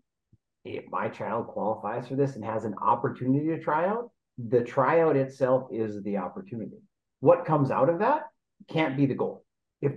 [0.64, 5.16] if my child qualifies for this and has an opportunity to try out, the tryout
[5.16, 6.78] itself is the opportunity.
[7.18, 8.22] What comes out of that
[8.68, 9.44] can't be the goal.
[9.80, 9.92] If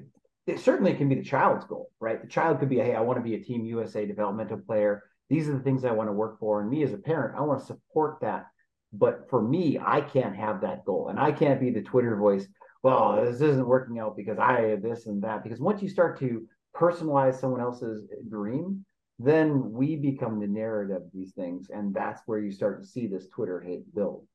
[0.47, 2.19] it certainly can be the child's goal, right?
[2.19, 5.03] The child could be, hey, I want to be a Team USA developmental player.
[5.29, 6.61] These are the things I want to work for.
[6.61, 8.45] And me as a parent, I want to support that.
[8.93, 11.09] But for me, I can't have that goal.
[11.09, 12.47] And I can't be the Twitter voice,
[12.83, 15.43] well, this isn't working out because I have this and that.
[15.43, 18.85] Because once you start to personalize someone else's dream,
[19.17, 21.67] then we become the narrative of these things.
[21.73, 24.27] And that's where you start to see this Twitter hate build.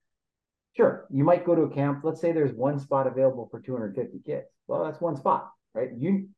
[0.77, 2.01] Sure, you might go to a camp.
[2.03, 4.47] Let's say there's one spot available for 250 kids.
[4.67, 5.91] Well, that's one spot, right?
[5.97, 6.29] You,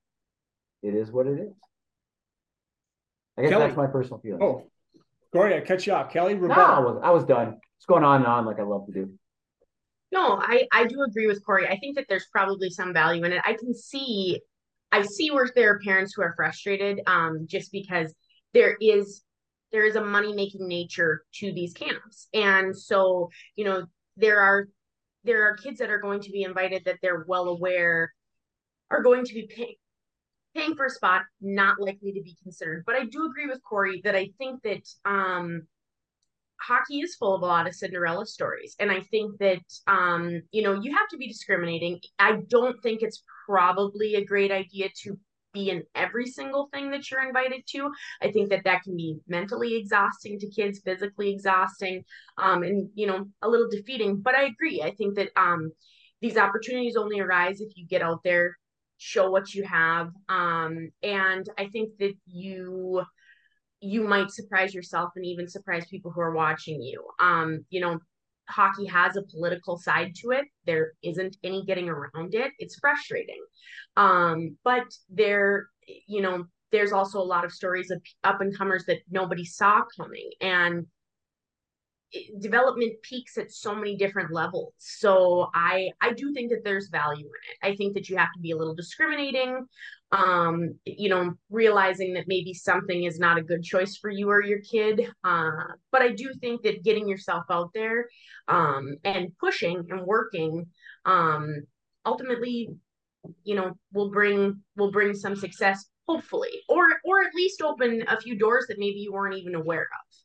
[0.82, 1.54] it is what it is.
[3.38, 3.66] I guess Kelly.
[3.66, 4.42] that's my personal feeling.
[4.42, 4.66] Oh,
[5.32, 6.12] Corey, I cut you off.
[6.12, 6.50] Kelly, no.
[6.50, 7.58] I was, I was done.
[7.78, 9.12] It's going on and on like I love to do.
[10.12, 11.66] No, I I do agree with Corey.
[11.66, 13.42] I think that there's probably some value in it.
[13.44, 14.40] I can see
[14.92, 18.14] I see where there are parents who are frustrated um just because
[18.52, 19.22] there is
[19.72, 22.28] there is a money making nature to these camps.
[22.34, 23.86] And so, you know,
[24.18, 24.68] there are
[25.24, 28.12] there are kids that are going to be invited that they're well aware
[28.90, 29.74] are going to be paying
[30.54, 32.84] paying for a spot, not likely to be considered.
[32.86, 35.62] But I do agree with Corey that I think that um
[36.60, 38.76] hockey is full of a lot of Cinderella stories.
[38.78, 41.98] And I think that, um, you know, you have to be discriminating.
[42.20, 45.18] I don't think it's probably a great idea to
[45.52, 47.90] be in every single thing that you're invited to.
[48.22, 52.04] I think that that can be mentally exhausting to kids, physically exhausting,
[52.38, 54.20] um, and, you know, a little defeating.
[54.20, 54.82] But I agree.
[54.82, 55.72] I think that um,
[56.20, 58.56] these opportunities only arise if you get out there,
[59.02, 60.10] show what you have.
[60.28, 63.02] Um, and I think that you
[63.80, 67.04] you might surprise yourself and even surprise people who are watching you.
[67.18, 67.98] Um, you know,
[68.48, 70.44] hockey has a political side to it.
[70.66, 72.52] There isn't any getting around it.
[72.60, 73.42] It's frustrating.
[73.96, 75.66] Um, but there,
[76.06, 79.82] you know, there's also a lot of stories of up and comers that nobody saw
[79.96, 80.30] coming.
[80.40, 80.86] And
[82.40, 84.74] development peaks at so many different levels.
[84.78, 87.72] So i i do think that there's value in it.
[87.72, 89.66] I think that you have to be a little discriminating
[90.12, 94.42] um you know realizing that maybe something is not a good choice for you or
[94.42, 95.08] your kid.
[95.24, 95.50] Uh
[95.90, 98.08] but i do think that getting yourself out there
[98.48, 100.66] um and pushing and working
[101.06, 101.62] um
[102.04, 102.68] ultimately
[103.44, 108.20] you know will bring will bring some success hopefully or or at least open a
[108.20, 110.16] few doors that maybe you weren't even aware of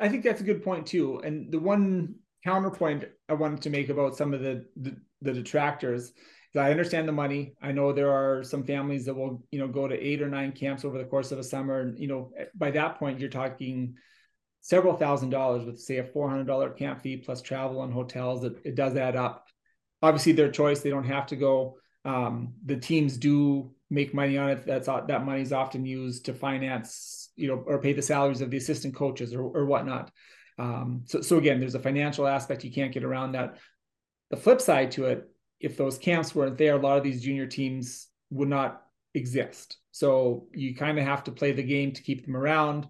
[0.00, 1.20] I think that's a good point too.
[1.20, 6.12] And the one counterpoint I wanted to make about some of the the, the detractors
[6.54, 7.54] is I understand the money.
[7.62, 10.52] I know there are some families that will, you know, go to eight or nine
[10.52, 11.80] camps over the course of a summer.
[11.80, 13.94] And, you know, by that point, you're talking
[14.60, 18.44] several thousand dollars with say a $400 camp fee plus travel and hotels.
[18.44, 19.46] It, it does add up.
[20.02, 20.80] Obviously their choice.
[20.80, 21.76] They don't have to go.
[22.04, 24.66] Um, the teams do make money on it.
[24.66, 28.50] That's that money is often used to finance, you know, or pay the salaries of
[28.50, 30.10] the assistant coaches or, or whatnot.
[30.58, 32.64] Um, so, so again, there's a financial aspect.
[32.64, 33.56] You can't get around that.
[34.30, 35.28] The flip side to it,
[35.60, 38.82] if those camps weren't there, a lot of these junior teams would not
[39.14, 39.76] exist.
[39.92, 42.88] So you kind of have to play the game to keep them around.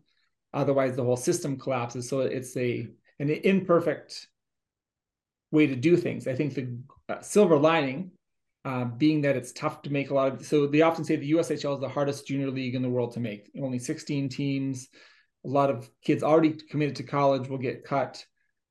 [0.54, 2.08] Otherwise, the whole system collapses.
[2.08, 4.26] So it's a an imperfect
[5.50, 6.26] way to do things.
[6.26, 6.78] I think the
[7.08, 8.12] uh, silver lining
[8.64, 10.46] uh, being that it's tough to make a lot of.
[10.46, 13.20] So they often say the USHL is the hardest junior league in the world to
[13.20, 13.50] make.
[13.60, 14.88] Only 16 teams.
[15.44, 18.24] A lot of kids already committed to college will get cut.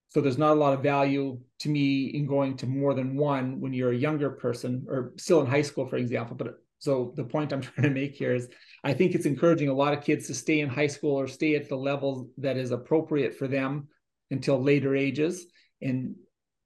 [0.09, 3.59] So there's not a lot of value to me in going to more than one
[3.59, 6.35] when you're a younger person or still in high school, for example.
[6.35, 8.47] But so the point I'm trying to make here is
[8.83, 11.55] I think it's encouraging a lot of kids to stay in high school or stay
[11.55, 13.87] at the level that is appropriate for them
[14.31, 15.45] until later ages
[15.81, 16.15] and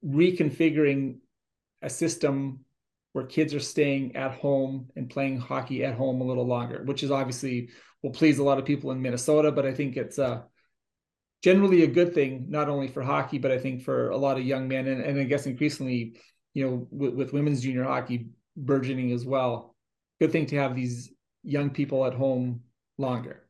[0.04, 1.16] reconfiguring
[1.82, 2.60] a system
[3.16, 7.02] where kids are staying at home and playing hockey at home a little longer, which
[7.02, 7.70] is obviously
[8.02, 9.50] will please a lot of people in Minnesota.
[9.50, 10.42] But I think it's uh,
[11.42, 14.44] generally a good thing, not only for hockey, but I think for a lot of
[14.44, 16.20] young men, and, and I guess increasingly,
[16.52, 19.74] you know, with, with women's junior hockey burgeoning as well.
[20.20, 21.10] Good thing to have these
[21.42, 22.64] young people at home
[22.98, 23.44] longer.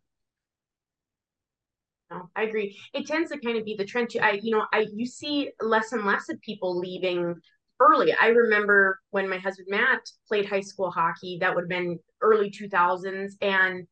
[2.37, 2.79] I agree.
[2.95, 4.11] It tends to kind of be the trend.
[4.11, 7.35] To, I, you know, I you see less and less of people leaving
[7.81, 8.15] early.
[8.21, 12.51] I remember when my husband Matt played high school hockey, that would have been early
[12.51, 13.33] 2000s.
[13.41, 13.87] And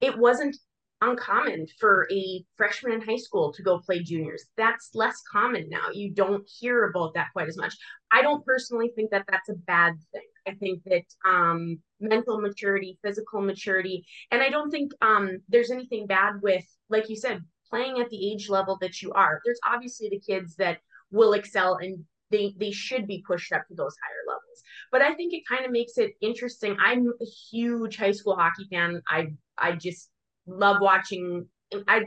[0.00, 0.56] it wasn't
[1.02, 4.44] uncommon for a freshman in high school to go play juniors.
[4.56, 5.88] That's less common now.
[5.92, 7.74] You don't hear about that quite as much.
[8.10, 10.22] I don't personally think that that's a bad thing.
[10.46, 16.06] I think that um, mental maturity, physical maturity, and I don't think um, there's anything
[16.06, 19.40] bad with, like you said, playing at the age level that you are.
[19.44, 20.78] There's obviously the kids that
[21.10, 24.62] will excel and they they should be pushed up to those higher levels.
[24.92, 26.76] But I think it kind of makes it interesting.
[26.84, 29.02] I'm a huge high school hockey fan.
[29.08, 30.10] I I just
[30.46, 31.46] love watching.
[31.88, 32.04] I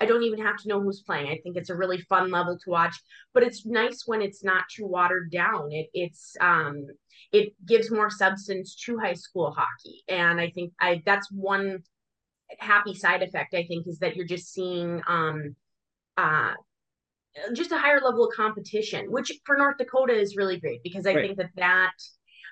[0.00, 1.28] I don't even have to know who's playing.
[1.28, 2.96] I think it's a really fun level to watch.
[3.34, 5.70] But it's nice when it's not too watered down.
[5.70, 6.86] It it's um
[7.32, 11.82] it gives more substance to high school hockey, and I think I that's one
[12.58, 13.54] happy side effect.
[13.54, 15.54] I think is that you're just seeing um
[16.16, 16.54] uh
[17.54, 21.14] just a higher level of competition, which for North Dakota is really great because I
[21.14, 21.26] right.
[21.26, 21.92] think that that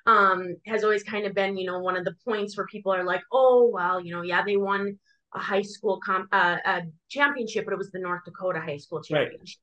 [0.07, 3.05] um, has always kind of been, you know, one of the points where people are
[3.05, 4.99] like, oh, well, you know, yeah, they won
[5.35, 9.03] a high school comp uh, a championship, but it was the North Dakota high school
[9.03, 9.59] championship.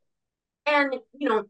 [0.67, 0.75] Right.
[0.75, 1.45] And, you know,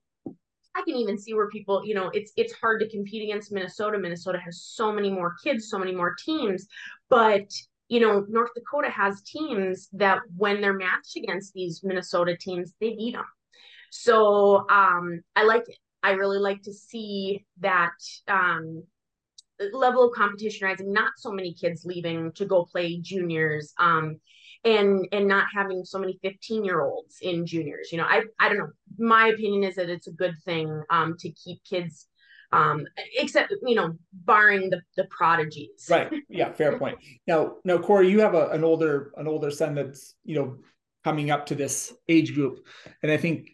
[0.76, 3.98] I can even see where people, you know, it's it's hard to compete against Minnesota.
[3.98, 6.68] Minnesota has so many more kids, so many more teams,
[7.10, 7.52] but
[7.90, 12.90] you know, North Dakota has teams that when they're matched against these Minnesota teams, they
[12.96, 13.26] beat them.
[14.02, 15.78] So um, I like it.
[16.04, 18.84] I really like to see that um,
[19.74, 20.94] level of competition rising.
[20.94, 24.20] Not so many kids leaving to go play juniors, um,
[24.64, 27.92] and and not having so many fifteen year olds in juniors.
[27.92, 28.70] You know, I I don't know.
[29.00, 32.08] My opinion is that it's a good thing um, to keep kids
[32.54, 32.86] um
[33.18, 38.22] except you know barring the the prodigies right yeah fair point now now corey you
[38.22, 40.56] have a, an older an older son that's you know
[41.04, 42.66] coming up to this age group
[43.04, 43.50] and i think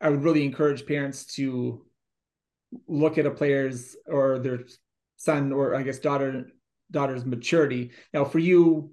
[0.00, 1.84] I would really encourage parents to
[2.86, 4.60] look at a player's or their
[5.16, 6.48] son or I guess daughter
[6.90, 7.92] daughter's maturity.
[8.12, 8.92] Now, for you,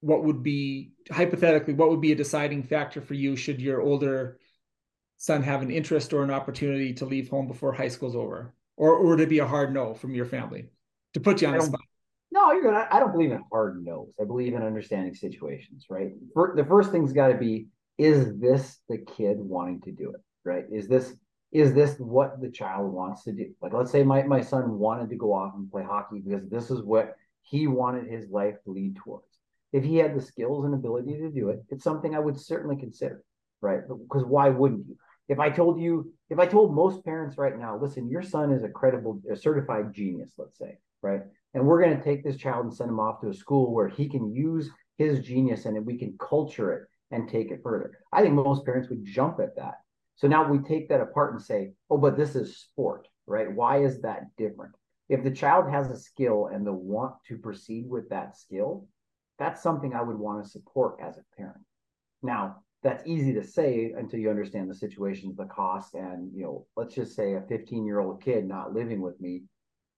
[0.00, 4.38] what would be hypothetically what would be a deciding factor for you should your older
[5.16, 8.94] son have an interest or an opportunity to leave home before high school's over, or
[8.96, 10.66] or would it be a hard no from your family
[11.14, 11.80] to put you on the spot?
[12.30, 12.86] No, you're gonna.
[12.90, 14.08] I don't believe in hard no's.
[14.20, 15.86] I believe in understanding situations.
[15.88, 16.12] Right.
[16.56, 20.64] the first thing's got to be is this the kid wanting to do it right
[20.72, 21.14] is this
[21.52, 25.08] is this what the child wants to do like let's say my, my son wanted
[25.08, 28.70] to go off and play hockey because this is what he wanted his life to
[28.70, 29.26] lead towards
[29.72, 32.76] if he had the skills and ability to do it it's something i would certainly
[32.76, 33.22] consider
[33.64, 33.80] right?
[33.88, 34.96] Because why wouldn't you?
[35.28, 38.62] If I told you, if I told most parents right now, listen, your son is
[38.62, 41.22] a credible, a certified genius, let's say, right?
[41.54, 43.88] And we're going to take this child and send him off to a school where
[43.88, 46.82] he can use his genius and we can culture it
[47.14, 47.98] and take it further.
[48.12, 49.74] I think most parents would jump at that.
[50.16, 53.50] So now we take that apart and say, oh, but this is sport, right?
[53.50, 54.74] Why is that different?
[55.08, 58.88] If the child has a skill and the want to proceed with that skill,
[59.38, 61.64] that's something I would want to support as a parent.
[62.22, 66.66] Now, that's easy to say until you understand the situations, the cost, and you know,
[66.76, 69.42] let's just say a 15 year old kid not living with me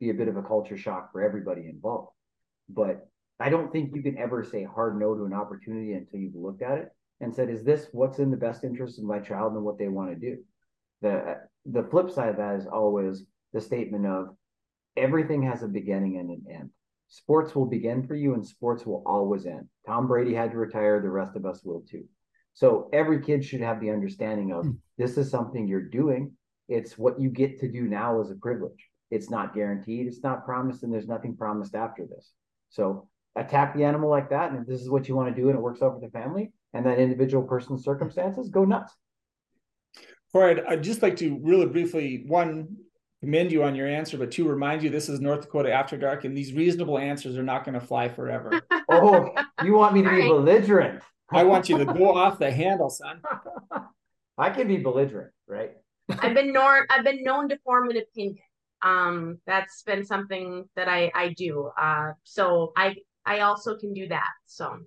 [0.00, 2.10] be a bit of a culture shock for everybody involved.
[2.68, 3.08] But
[3.40, 6.62] I don't think you can ever say hard no to an opportunity until you've looked
[6.62, 6.88] at it
[7.20, 9.88] and said, is this what's in the best interest of my child and what they
[9.88, 10.38] want to do?
[11.02, 14.36] The the flip side of that is always the statement of
[14.96, 16.70] everything has a beginning and an end.
[17.08, 19.68] Sports will begin for you and sports will always end.
[19.86, 22.04] Tom Brady had to retire, the rest of us will too.
[22.54, 24.76] So every kid should have the understanding of mm.
[24.96, 26.32] this is something you're doing.
[26.68, 28.88] It's what you get to do now as a privilege.
[29.10, 32.32] It's not guaranteed, it's not promised, and there's nothing promised after this.
[32.70, 34.50] So attack the animal like that.
[34.50, 36.10] And if this is what you want to do and it works out for the
[36.10, 38.92] family and that individual person's circumstances, go nuts.
[40.34, 40.58] All right.
[40.68, 42.76] I'd just like to really briefly, one,
[43.20, 46.24] commend you on your answer, but two, remind you this is North Dakota After Dark,
[46.24, 48.60] and these reasonable answers are not going to fly forever.
[48.90, 51.02] oh, you want me to be belligerent?
[51.30, 53.22] I want you to go off the handle, son.
[54.38, 55.72] I can be belligerent, right?
[56.08, 58.38] I've been known I've been known to form an opinion.
[58.82, 61.70] Um, that's been something that I I do.
[61.80, 64.28] Uh, so I I also can do that.
[64.44, 64.78] So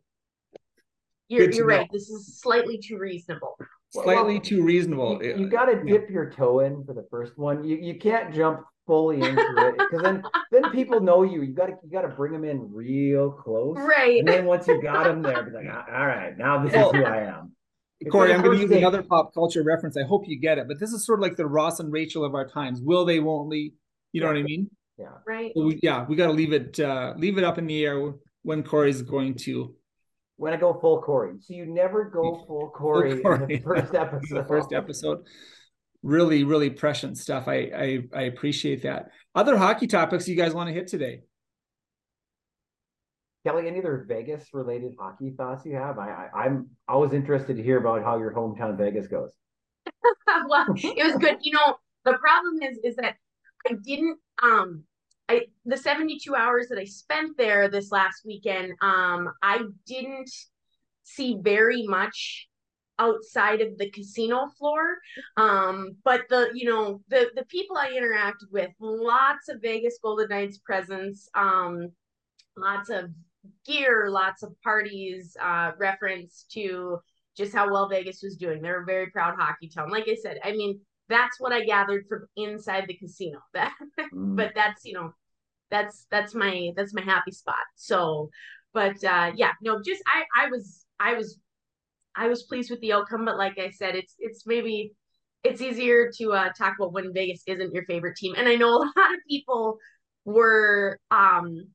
[1.30, 1.90] you're you're right.
[1.92, 3.58] This is slightly too reasonable.
[3.92, 5.24] Slightly well, too reasonable.
[5.24, 7.64] You, you got to dip your toe in for the first one.
[7.64, 11.42] You you can't jump fully into it because then then people know you.
[11.44, 14.20] You got to you got to bring them in real close, right?
[14.20, 17.06] And then once you got them there, be like, all right, now this is who
[17.06, 17.54] I am.
[18.00, 18.78] It's Corey, I'm going to use date.
[18.78, 19.98] another pop culture reference.
[19.98, 22.24] I hope you get it, but this is sort of like the Ross and Rachel
[22.24, 22.80] of our times.
[22.82, 23.20] Will they?
[23.20, 23.58] Won't they?
[23.58, 23.74] You
[24.14, 24.22] yeah.
[24.22, 24.70] know what I mean?
[24.98, 25.06] Yeah.
[25.28, 25.52] Right.
[25.56, 28.14] So we, yeah, we got to leave it uh, leave it up in the air
[28.44, 29.76] when Corey's going to.
[30.40, 33.42] When I go full Corey, so you never go full Corey, full Corey.
[33.44, 34.38] in the first episode.
[34.38, 35.28] the first episode.
[36.02, 37.50] Really, really prescient stuff.
[37.50, 39.10] I, I I appreciate that.
[39.36, 41.24] Other hockey topics you guys want to hit today?
[43.46, 46.00] Kelly, any other Vegas related hockey thoughts you have?
[46.00, 49.32] I, I am always interested to hear about how your hometown Vegas goes.
[50.48, 51.38] well, it was good.
[51.42, 51.76] You know,
[52.06, 53.16] the problem is is that
[53.70, 54.84] I didn't um
[55.30, 60.32] I the 72 hours that I spent there this last weekend, um, I didn't
[61.04, 62.48] see very much
[62.98, 64.98] outside of the casino floor.
[65.38, 70.30] Um, but the you know the the people I interacted with, lots of Vegas Golden
[70.30, 71.92] Knights presence, um,
[72.58, 73.12] lots of
[73.66, 77.00] gear, lots of parties, uh, reference to
[77.38, 78.62] just how well Vegas was doing.
[78.62, 79.90] They're a very proud hockey town.
[79.92, 83.40] Like I said, I mean that's what I gathered from inside the casino.
[83.54, 83.74] That,
[84.14, 84.36] mm.
[84.36, 85.14] but that's you know,
[85.70, 87.66] that's that's my that's my happy spot.
[87.76, 88.30] So,
[88.74, 91.40] but uh, yeah, no, just I I was I was
[92.16, 93.26] I was pleased with the outcome.
[93.26, 94.94] But like I said, it's it's maybe
[95.44, 98.70] it's easier to uh, talk about when Vegas isn't your favorite team, and I know
[98.78, 99.78] a lot of people
[100.26, 101.66] were um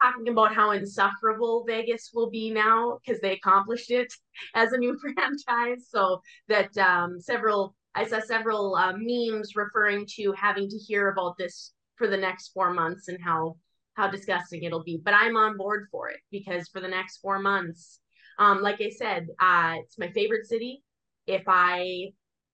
[0.00, 4.12] talking about how insufferable Vegas will be now because they accomplished it
[4.54, 5.88] as a new franchise.
[5.90, 11.36] So that um, several I saw several uh, memes referring to having to hear about
[11.36, 13.56] this for the next four months and how
[13.94, 15.00] how disgusting it'll be.
[15.04, 17.98] But I'm on board for it because for the next four months,
[18.38, 20.84] um, like I said, uh, it's my favorite city.
[21.26, 22.10] If I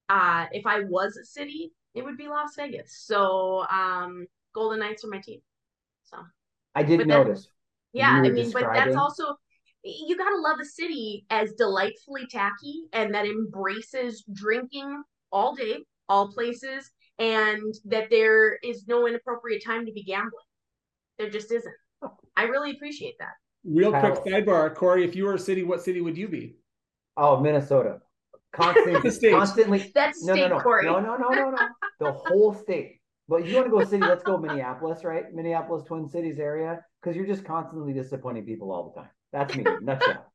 [0.08, 3.04] uh, if I was a city, it would be Las Vegas.
[3.04, 5.40] So um, Golden Knights are my team.
[6.04, 6.16] So
[6.74, 7.48] I did notice.
[7.92, 8.68] yeah, I mean, describing...
[8.70, 9.36] but that's also
[9.84, 15.02] you gotta love a city as delightfully tacky and that embraces drinking
[15.34, 20.30] all day, all places, and that there is no inappropriate time to be gambling.
[21.18, 21.74] There just isn't.
[22.36, 23.32] I really appreciate that.
[23.64, 26.56] Real quick sidebar, Corey, if you were a city, what city would you be?
[27.16, 27.98] Oh, Minnesota.
[28.54, 29.90] Constantly, constantly.
[29.96, 30.84] That's no, state, no, no, Corey.
[30.84, 31.68] No, no, no, no, no.
[31.98, 33.00] The whole state.
[33.26, 34.04] But you want to go city?
[34.04, 35.24] Let's go Minneapolis, right?
[35.34, 39.10] Minneapolis, Twin Cities area, because you're just constantly disappointing people all the time.
[39.32, 39.64] That's me.
[39.82, 40.32] Nutshell.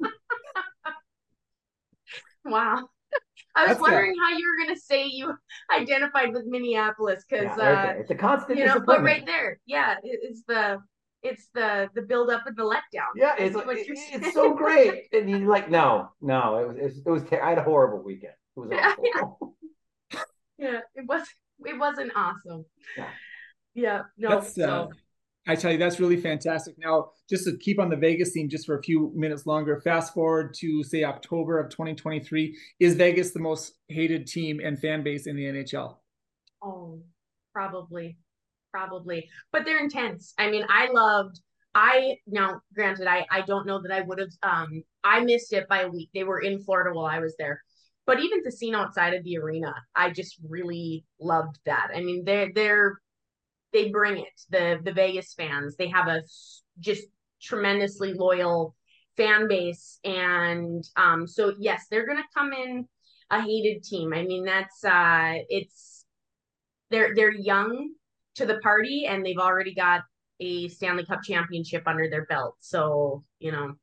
[2.46, 2.88] wow.
[3.58, 4.20] I was That's wondering good.
[4.22, 5.34] how you were going to say you
[5.76, 9.58] identified with Minneapolis because yeah, right uh, it's a constant, you know, but right there,
[9.66, 10.78] yeah, it's the
[11.24, 13.10] it's the the build up and the letdown.
[13.16, 16.98] Yeah, it's it, it's so great, and you like no, no, it was it was,
[16.98, 18.34] it was ter- I had a horrible weekend.
[18.56, 18.70] It was
[19.20, 19.56] awful.
[20.12, 20.20] Yeah,
[20.58, 20.80] yeah.
[20.94, 21.26] it was
[21.66, 22.64] it wasn't awesome.
[22.96, 23.08] Yeah,
[23.74, 24.28] yeah no.
[24.28, 24.68] That's, so.
[24.68, 24.86] Uh,
[25.48, 26.76] I tell you, that's really fantastic.
[26.78, 30.12] Now, just to keep on the Vegas theme just for a few minutes longer, fast
[30.12, 32.54] forward to say October of 2023.
[32.80, 35.96] Is Vegas the most hated team and fan base in the NHL?
[36.62, 37.00] Oh,
[37.54, 38.18] probably,
[38.72, 39.30] probably.
[39.50, 40.34] But they're intense.
[40.36, 41.40] I mean, I loved.
[41.74, 44.32] I now, granted, I I don't know that I would have.
[44.42, 46.10] Um, I missed it by a week.
[46.12, 47.62] They were in Florida while I was there.
[48.06, 51.88] But even the scene outside of the arena, I just really loved that.
[51.94, 52.98] I mean, they're they're
[53.72, 54.40] they bring it.
[54.50, 56.22] The the Vegas fans, they have a
[56.80, 57.06] just
[57.42, 58.74] tremendously loyal
[59.16, 62.86] fan base, and um, so yes, they're gonna come in
[63.30, 64.12] a hated team.
[64.12, 66.04] I mean, that's uh, it's
[66.90, 67.90] they're they're young
[68.36, 70.02] to the party, and they've already got
[70.40, 72.56] a Stanley Cup championship under their belt.
[72.60, 73.74] So you know,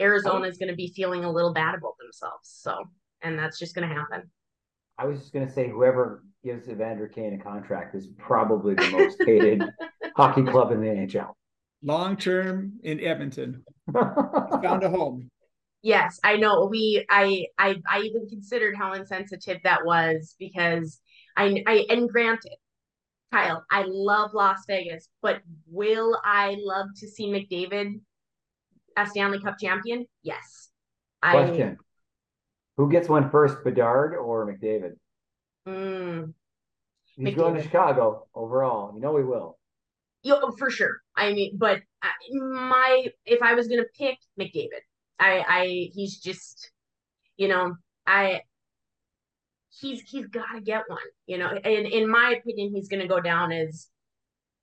[0.00, 2.48] Arizona is going to be feeling a little bad about themselves.
[2.48, 2.84] So,
[3.22, 4.30] and that's just going to happen.
[4.98, 8.90] I was just going to say, whoever gives Evander Kane a contract is probably the
[8.90, 9.62] most hated
[10.16, 11.32] hockey club in the NHL.
[11.82, 15.30] Long term in Edmonton, found a home.
[15.82, 16.66] Yes, I know.
[16.66, 21.00] We, I, I, I even considered how insensitive that was because
[21.36, 22.52] I, I, and granted,
[23.32, 28.00] Kyle, I love Las Vegas, but will I love to see McDavid
[28.96, 30.04] a Stanley Cup champion?
[30.22, 30.68] Yes.
[31.22, 31.84] Question: I,
[32.76, 34.94] Who gets one first, Bedard or McDavid?
[35.66, 36.32] Mm,
[37.16, 37.36] He's McDavid.
[37.36, 38.94] going to Chicago overall.
[38.94, 39.58] You know he will.
[40.22, 41.00] You know, for sure.
[41.16, 41.80] I mean, but
[42.32, 44.82] my if I was gonna pick McDavid,
[45.18, 46.70] I I he's just,
[47.36, 47.74] you know,
[48.06, 48.42] I
[49.80, 50.98] he's he's got to get one.
[51.26, 53.88] You know, and in my opinion, he's gonna go down as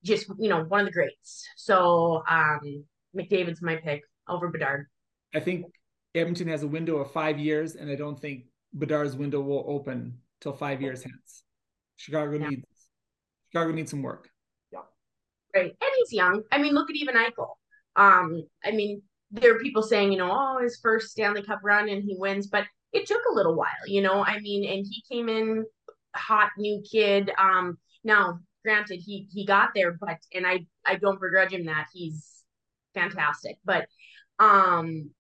[0.04, 1.48] just you know one of the greats.
[1.56, 2.86] So um
[3.16, 4.88] McDavid's my pick over Bedard.
[5.34, 5.66] I think
[6.14, 10.20] Edmonton has a window of five years, and I don't think Bedard's window will open
[10.42, 11.44] till five years hence.
[11.96, 12.50] Chicago yeah.
[12.50, 12.66] needs
[13.52, 14.30] Chicago needs some work.
[14.72, 14.80] Yeah.
[15.54, 15.72] Right.
[15.72, 16.44] And he's young.
[16.52, 17.56] I mean, look at even Eichel.
[17.96, 21.90] Um, I mean, there are people saying, you know, oh, his first Stanley Cup run
[21.90, 24.24] and he wins, but it took a little while, you know.
[24.24, 25.66] I mean, and he came in
[26.16, 27.32] hot new kid.
[27.38, 31.88] Um, now granted he he got there, but and I I don't begrudge him that.
[31.94, 32.44] He's
[32.94, 33.58] fantastic.
[33.64, 33.88] But
[34.40, 35.12] um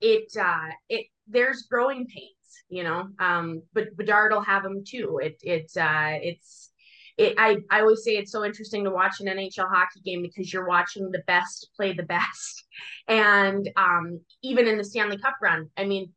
[0.00, 5.20] it uh it there's growing pains you know um but bedard will have them too
[5.22, 6.72] it it uh it's
[7.18, 10.52] it, I, I always say it's so interesting to watch an NHL hockey game because
[10.52, 12.64] you're watching the best play the best.
[13.08, 16.12] And um, even in the Stanley Cup run, I mean,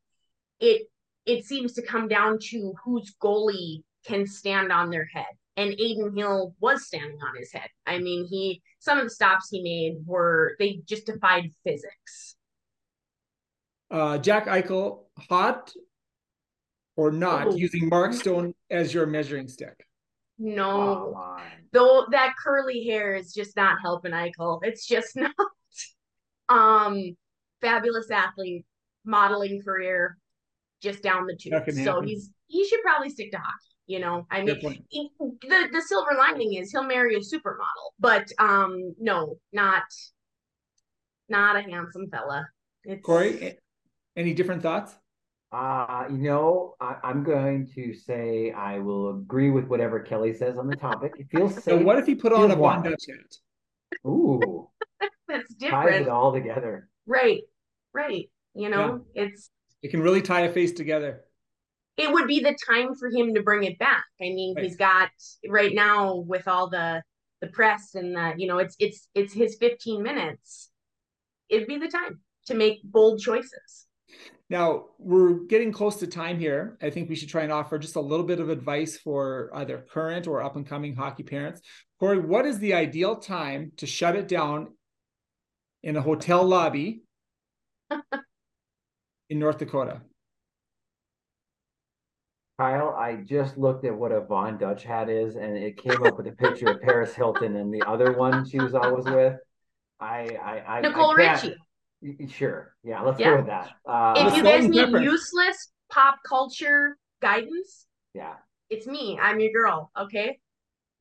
[0.60, 0.84] it
[1.26, 5.26] it seems to come down to whose goalie can stand on their head.
[5.58, 7.70] And Adin Hill was standing on his head.
[7.88, 12.36] I mean, he some of the stops he made were they just defied physics.
[13.90, 15.74] Uh, Jack Eichel, hot
[16.96, 17.56] or not, oh.
[17.56, 19.86] using Mark Stone as your measuring stick?
[20.38, 21.38] No, oh,
[21.72, 24.60] though that curly hair is just not helping Eichel.
[24.64, 25.32] It's just not.
[26.50, 27.16] um,
[27.62, 28.66] fabulous athlete,
[29.06, 30.18] modeling career,
[30.82, 31.64] just down the tube.
[31.84, 33.76] So he's he should probably stick to hockey.
[33.88, 38.28] You know, I mean, he, the the silver lining is he'll marry a supermodel, but
[38.40, 39.84] um, no, not
[41.30, 42.48] not a handsome fella.
[42.84, 43.06] It's...
[43.06, 43.58] Corey,
[44.16, 44.96] any different thoughts?
[45.56, 50.58] Uh, you know, I, am going to say I will agree with whatever Kelly says
[50.58, 51.14] on the topic.
[51.18, 51.64] It feels safe.
[51.64, 53.38] So what if he put on a Von Dutch hat?
[54.06, 54.68] Ooh,
[55.30, 55.92] that's different.
[55.92, 56.90] Ties it all together.
[57.08, 57.44] Right,
[57.94, 58.30] right.
[58.54, 59.24] You know, yeah.
[59.24, 59.50] it's
[59.82, 61.22] it can really tie a face together.
[61.96, 64.04] It would be the time for him to bring it back.
[64.20, 64.66] I mean, right.
[64.66, 65.10] he's got
[65.48, 67.02] right now with all the
[67.40, 70.70] the press and the you know, it's it's it's his 15 minutes.
[71.48, 73.86] It'd be the time to make bold choices.
[74.50, 76.78] Now we're getting close to time here.
[76.82, 79.86] I think we should try and offer just a little bit of advice for either
[79.90, 81.62] current or up and coming hockey parents.
[82.00, 84.74] Corey, what is the ideal time to shut it down
[85.82, 87.02] in a hotel lobby
[89.30, 90.02] in North Dakota?
[92.60, 96.18] Kyle, I just looked at what a Von Dutch hat is, and it came up
[96.18, 99.36] with a picture of Paris Hilton and the other one she was always with.
[100.00, 101.56] I, I, I Nicole I Richie.
[102.30, 102.76] Sure.
[102.84, 103.32] Yeah, let's yeah.
[103.32, 103.70] go with that.
[103.88, 105.06] Uh, if you guys need different.
[105.06, 108.36] useless pop culture guidance, yeah,
[108.70, 109.18] it's me.
[109.22, 109.92] I'm your girl.
[110.00, 110.40] Okay.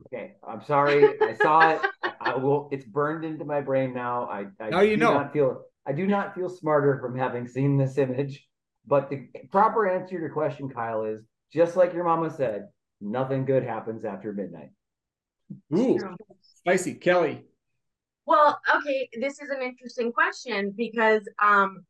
[0.07, 0.34] Okay.
[0.46, 1.20] I'm sorry.
[1.20, 1.80] I saw it.
[2.20, 2.68] I will.
[2.72, 4.24] It's burned into my brain now.
[4.24, 5.14] I, I now you do know.
[5.14, 5.62] not feel.
[5.86, 8.46] I do not feel smarter from having seen this image.
[8.86, 12.68] But the proper answer to your question, Kyle, is just like your mama said.
[13.00, 14.70] Nothing good happens after midnight.
[15.74, 15.98] Ooh,
[16.62, 17.44] spicy, Kelly.
[18.26, 21.84] Well, okay, this is an interesting question because um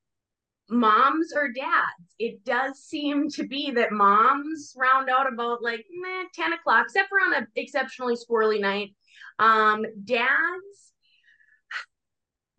[0.70, 6.24] moms or dads, it does seem to be that moms round out about like meh,
[6.34, 8.94] 10 o'clock, except for on an exceptionally squirrely night.
[9.38, 10.92] Um, dads,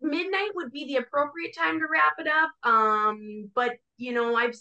[0.00, 2.50] midnight would be the appropriate time to wrap it up.
[2.70, 4.54] Um, but you know, I've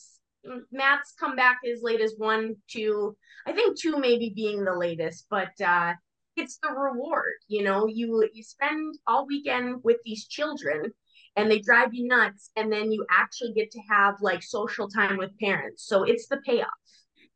[0.72, 5.26] Matt's come back as late as one, two, I think two maybe being the latest,
[5.30, 5.94] but uh
[6.38, 10.92] it's the reward, you know, you you spend all weekend with these children
[11.36, 15.18] and they drive you nuts and then you actually get to have like social time
[15.18, 15.86] with parents.
[15.88, 16.68] So it's the payoff.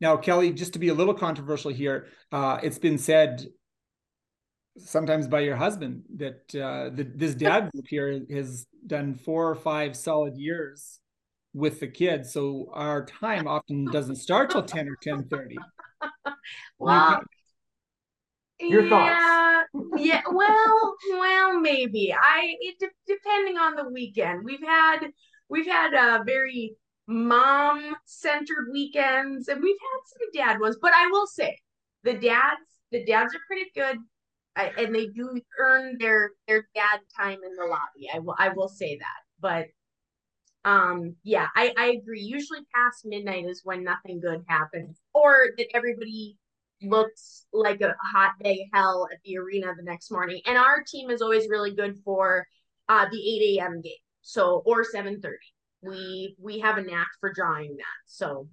[0.01, 3.45] Now, Kelly, just to be a little controversial here, uh, it's been said
[4.77, 9.55] sometimes by your husband that uh, the, this dad group here has done four or
[9.55, 10.99] five solid years
[11.53, 12.31] with the kids.
[12.31, 15.57] So our time often doesn't start till 10 or 10 30.
[16.79, 17.21] well,
[18.59, 19.63] your yeah,
[19.97, 20.21] yeah.
[20.31, 22.13] Well, well, maybe.
[22.13, 24.43] I it de- depending on the weekend.
[24.43, 24.99] We've had
[25.47, 26.75] we've had a uh, very
[27.07, 30.77] mom centered weekends, and we've had some dad ones.
[30.81, 31.57] But I will say,
[32.03, 33.97] the dads the dads are pretty good,
[34.55, 38.09] I, and they do earn their their dad time in the lobby.
[38.13, 39.21] I will I will say that.
[39.39, 39.67] But
[40.65, 45.67] um yeah i i agree usually past midnight is when nothing good happens or that
[45.73, 46.37] everybody
[46.81, 51.09] looks like a hot day hell at the arena the next morning and our team
[51.09, 52.45] is always really good for
[52.87, 55.37] uh the 8 a.m game so or 7 30
[55.81, 58.47] we we have a knack for drawing that so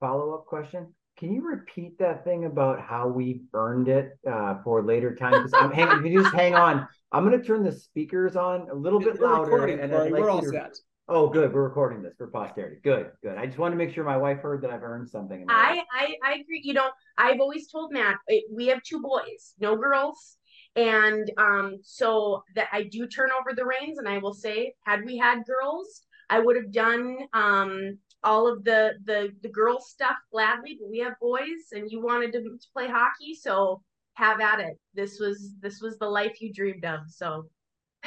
[0.00, 5.14] follow-up question can you repeat that thing about how we earned it uh, for later
[5.14, 5.30] time?
[5.30, 5.98] Because I'm hanging.
[5.98, 9.20] If you just hang on, I'm going to turn the speakers on a little bit
[9.20, 9.66] louder.
[9.66, 10.76] And like we're all to, set.
[11.06, 11.52] Oh, good.
[11.52, 12.76] We're recording this for posterity.
[12.82, 13.36] Good, good.
[13.36, 15.44] I just want to make sure my wife heard that I've earned something.
[15.50, 16.62] I, I, I agree.
[16.64, 16.88] You know,
[17.18, 18.16] I've always told Matt
[18.50, 20.38] we have two boys, no girls,
[20.76, 25.04] and um, so that I do turn over the reins, and I will say, had
[25.04, 30.16] we had girls, I would have done um all of the the the girl stuff
[30.32, 30.78] gladly.
[30.80, 33.82] But we have boys, and you wanted to, to play hockey, so
[34.14, 34.78] have at it.
[34.94, 37.00] This was this was the life you dreamed of.
[37.08, 37.50] So.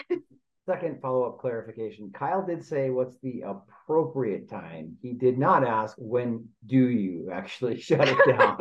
[0.67, 2.11] Second follow-up clarification.
[2.13, 4.97] Kyle did say what's the appropriate time.
[5.01, 8.57] He did not ask when do you actually shut it down.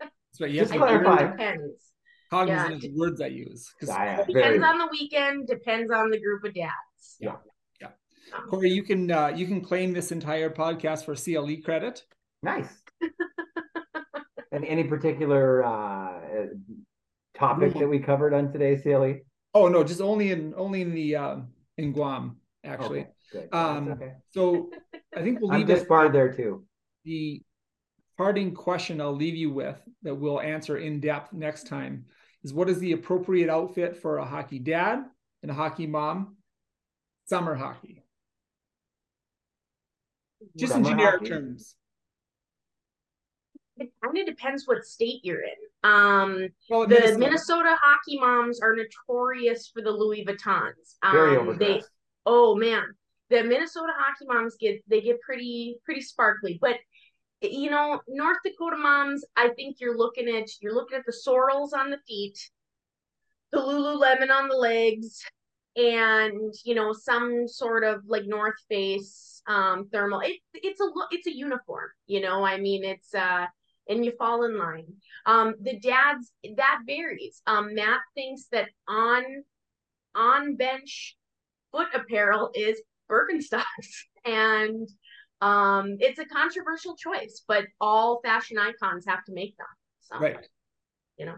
[0.00, 0.50] That's right.
[0.50, 1.32] Yes, Just clarify.
[1.32, 1.92] Depends.
[2.30, 2.76] Cognizant yeah.
[2.76, 3.70] of the words I use.
[3.82, 6.72] Yeah, depends on the weekend, depends on the group of dads.
[7.20, 7.36] Yeah.
[7.78, 7.88] Yeah.
[8.34, 12.04] Um, Corey, you can uh, you can claim this entire podcast for CLE credit.
[12.42, 12.74] Nice.
[14.50, 16.46] and any particular uh,
[17.36, 19.16] topic that we covered on today's CLE?
[19.56, 21.36] Oh no, just only in only in the uh,
[21.78, 23.06] in Guam actually.
[23.34, 24.12] Okay, um, okay.
[24.28, 24.70] So
[25.16, 25.62] I think we'll leave.
[25.62, 26.66] I'm disbarred there too.
[27.06, 27.40] The
[28.18, 32.04] parting question I'll leave you with that we'll answer in depth next time
[32.44, 35.06] is what is the appropriate outfit for a hockey dad
[35.40, 36.36] and a hockey mom?
[37.24, 38.04] Summer hockey.
[40.54, 41.30] Just Summer in generic hockey?
[41.30, 41.76] terms
[43.78, 45.54] it kind of depends what state you're in.
[45.86, 47.18] Um, well, the Minnesota.
[47.18, 47.76] Minnesota.
[47.80, 50.96] hockey moms are notorious for the Louis Vuittons.
[51.02, 51.60] Um, Very overdressed.
[51.60, 51.82] They,
[52.24, 52.84] oh man,
[53.30, 56.76] the Minnesota hockey moms get they get pretty pretty sparkly, but
[57.42, 61.72] you know North Dakota moms, I think you're looking at you're looking at the Sorels
[61.78, 62.38] on the feet,
[63.52, 65.22] the Lululemon on the legs,
[65.76, 70.20] and you know some sort of like North Face um thermal.
[70.20, 72.44] It, it's a it's a uniform, you know.
[72.44, 73.46] I mean, it's uh
[73.88, 74.86] and you fall in line.
[75.26, 77.42] Um, the dads that varies.
[77.46, 79.24] Um, Matt thinks that on
[80.14, 81.16] on bench
[81.72, 82.80] foot apparel is
[83.10, 83.64] Birkenstocks,
[84.24, 84.88] and
[85.40, 89.66] um, it's a controversial choice, but all fashion icons have to make them.
[90.00, 90.48] So, right.
[91.18, 91.36] You know.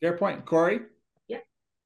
[0.00, 0.80] Fair point, Corey.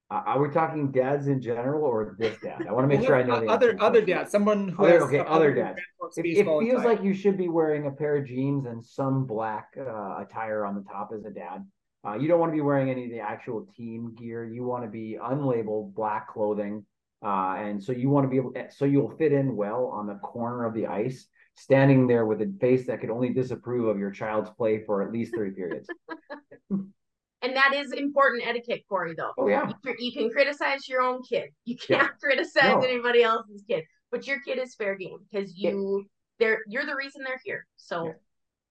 [0.08, 2.64] Are we talking dads in general or this dad?
[2.68, 4.30] I want to make sure I know the other other dads.
[4.30, 5.80] Someone who other, okay, other dads.
[6.16, 9.70] It, it feels like you should be wearing a pair of jeans and some black
[9.76, 11.66] uh, attire on the top as a dad.
[12.06, 14.44] Uh, you don't want to be wearing any of the actual team gear.
[14.44, 16.86] You want to be unlabeled black clothing,
[17.24, 18.52] uh, and so you want to be able.
[18.70, 21.26] So you'll fit in well on the corner of the ice,
[21.56, 25.10] standing there with a face that could only disapprove of your child's play for at
[25.10, 25.88] least three periods.
[27.42, 29.32] And that is important etiquette, Corey, though.
[29.38, 29.70] Oh, yeah.
[29.84, 31.50] You, you can criticize your own kid.
[31.64, 32.08] You can't yeah.
[32.20, 32.80] criticize no.
[32.80, 33.84] anybody else's kid.
[34.10, 36.06] But your kid is fair game because you
[36.38, 37.66] they're you're the reason they're here.
[37.76, 38.14] So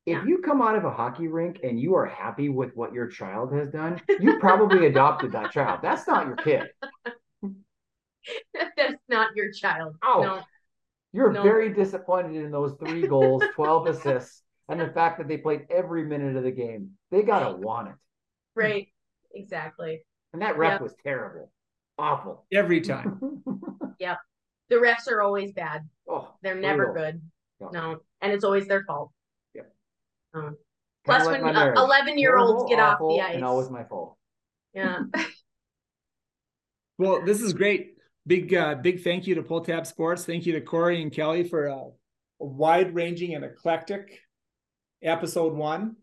[0.05, 0.19] yeah.
[0.19, 3.07] if you come out of a hockey rink and you are happy with what your
[3.07, 5.79] child has done, you probably adopted that child.
[5.81, 6.69] That's not your kid.
[8.53, 9.95] That's not your child.
[10.03, 10.41] Oh, no.
[11.11, 11.43] you're no.
[11.43, 16.05] very disappointed in those three goals, 12 assists, and the fact that they played every
[16.05, 16.91] minute of the game.
[17.11, 17.95] They gotta want it.
[18.55, 18.87] Right.
[19.33, 20.01] Exactly.
[20.33, 20.81] And that ref yep.
[20.81, 21.51] was terrible.
[21.97, 22.45] Awful.
[22.53, 23.41] Every time.
[23.99, 24.17] yep.
[24.69, 25.87] The refs are always bad.
[26.09, 27.21] Oh, they're never good.
[27.59, 27.69] No.
[27.69, 27.97] no.
[28.21, 29.11] And it's always their fault.
[29.53, 29.71] Yep.
[30.33, 30.57] Um,
[31.05, 33.35] plus, like when uh, 11 year olds get off the ice.
[33.35, 34.17] And always my fault.
[34.73, 35.03] Yeah.
[36.97, 37.97] Well, this is great.
[38.25, 40.25] Big, uh, big thank you to Pull Tab Sports.
[40.25, 44.21] Thank you to Corey and Kelly for a, a wide ranging and eclectic
[45.03, 45.97] episode one.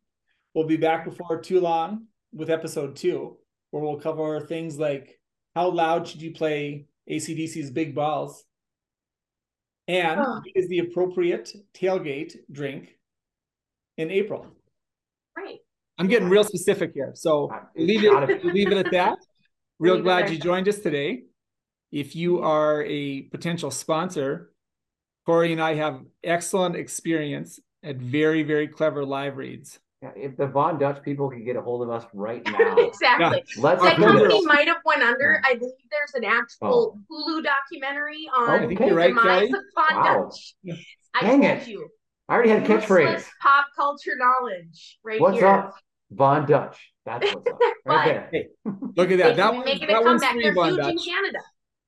[0.55, 3.37] We'll be back before too long with episode two,
[3.71, 5.19] where we'll cover things like
[5.55, 8.45] how loud should you play ACDC's Big Balls?
[9.89, 10.35] And Oh.
[10.37, 12.97] what is the appropriate tailgate drink
[13.99, 14.47] in April?
[15.37, 15.59] Right.
[15.99, 17.13] I'm getting real specific here.
[17.15, 19.19] So leave it, leave it at that.
[19.79, 21.25] Real Leave glad you joined us today.
[21.91, 24.53] If you are a potential sponsor,
[25.27, 29.79] Corey and I have excellent experience at very, very clever live reads.
[30.03, 33.45] Yeah, if the Von Dutch people could get a hold of us right now, exactly.
[33.59, 34.45] let's That do company this.
[34.47, 35.41] might have went under.
[35.45, 37.39] I believe there's an actual oh.
[37.39, 39.53] Hulu documentary oh, on I think the you're right, demise Kelly.
[39.53, 40.23] of Von Wow.
[40.25, 40.55] Dutch.
[40.65, 40.75] Yeah.
[41.15, 41.69] I Dang told it.
[41.69, 41.89] you.
[42.29, 43.13] I already had a catchphrase.
[43.13, 45.47] Useless pop culture knowledge right What's here.
[45.47, 45.75] up,
[46.11, 46.79] Von Dutch?
[47.07, 47.59] That's what's up.
[47.85, 48.45] Right there.
[48.97, 49.37] Look at that.
[49.37, 50.43] That can one, make it a that one's comeback.
[50.43, 51.07] They're Von huge in Dutch.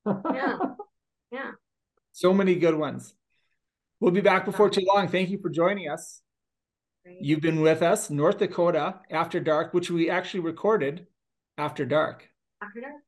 [0.07, 0.77] Canada.
[1.33, 1.51] Yeah.
[2.12, 3.12] So many good ones.
[3.99, 5.09] We'll be back before too long.
[5.09, 6.21] Thank you for joining us.
[7.05, 7.20] Great.
[7.20, 11.07] You've been with us, North Dakota After Dark, which we actually recorded
[11.59, 12.30] after dark.
[12.62, 13.02] After dark.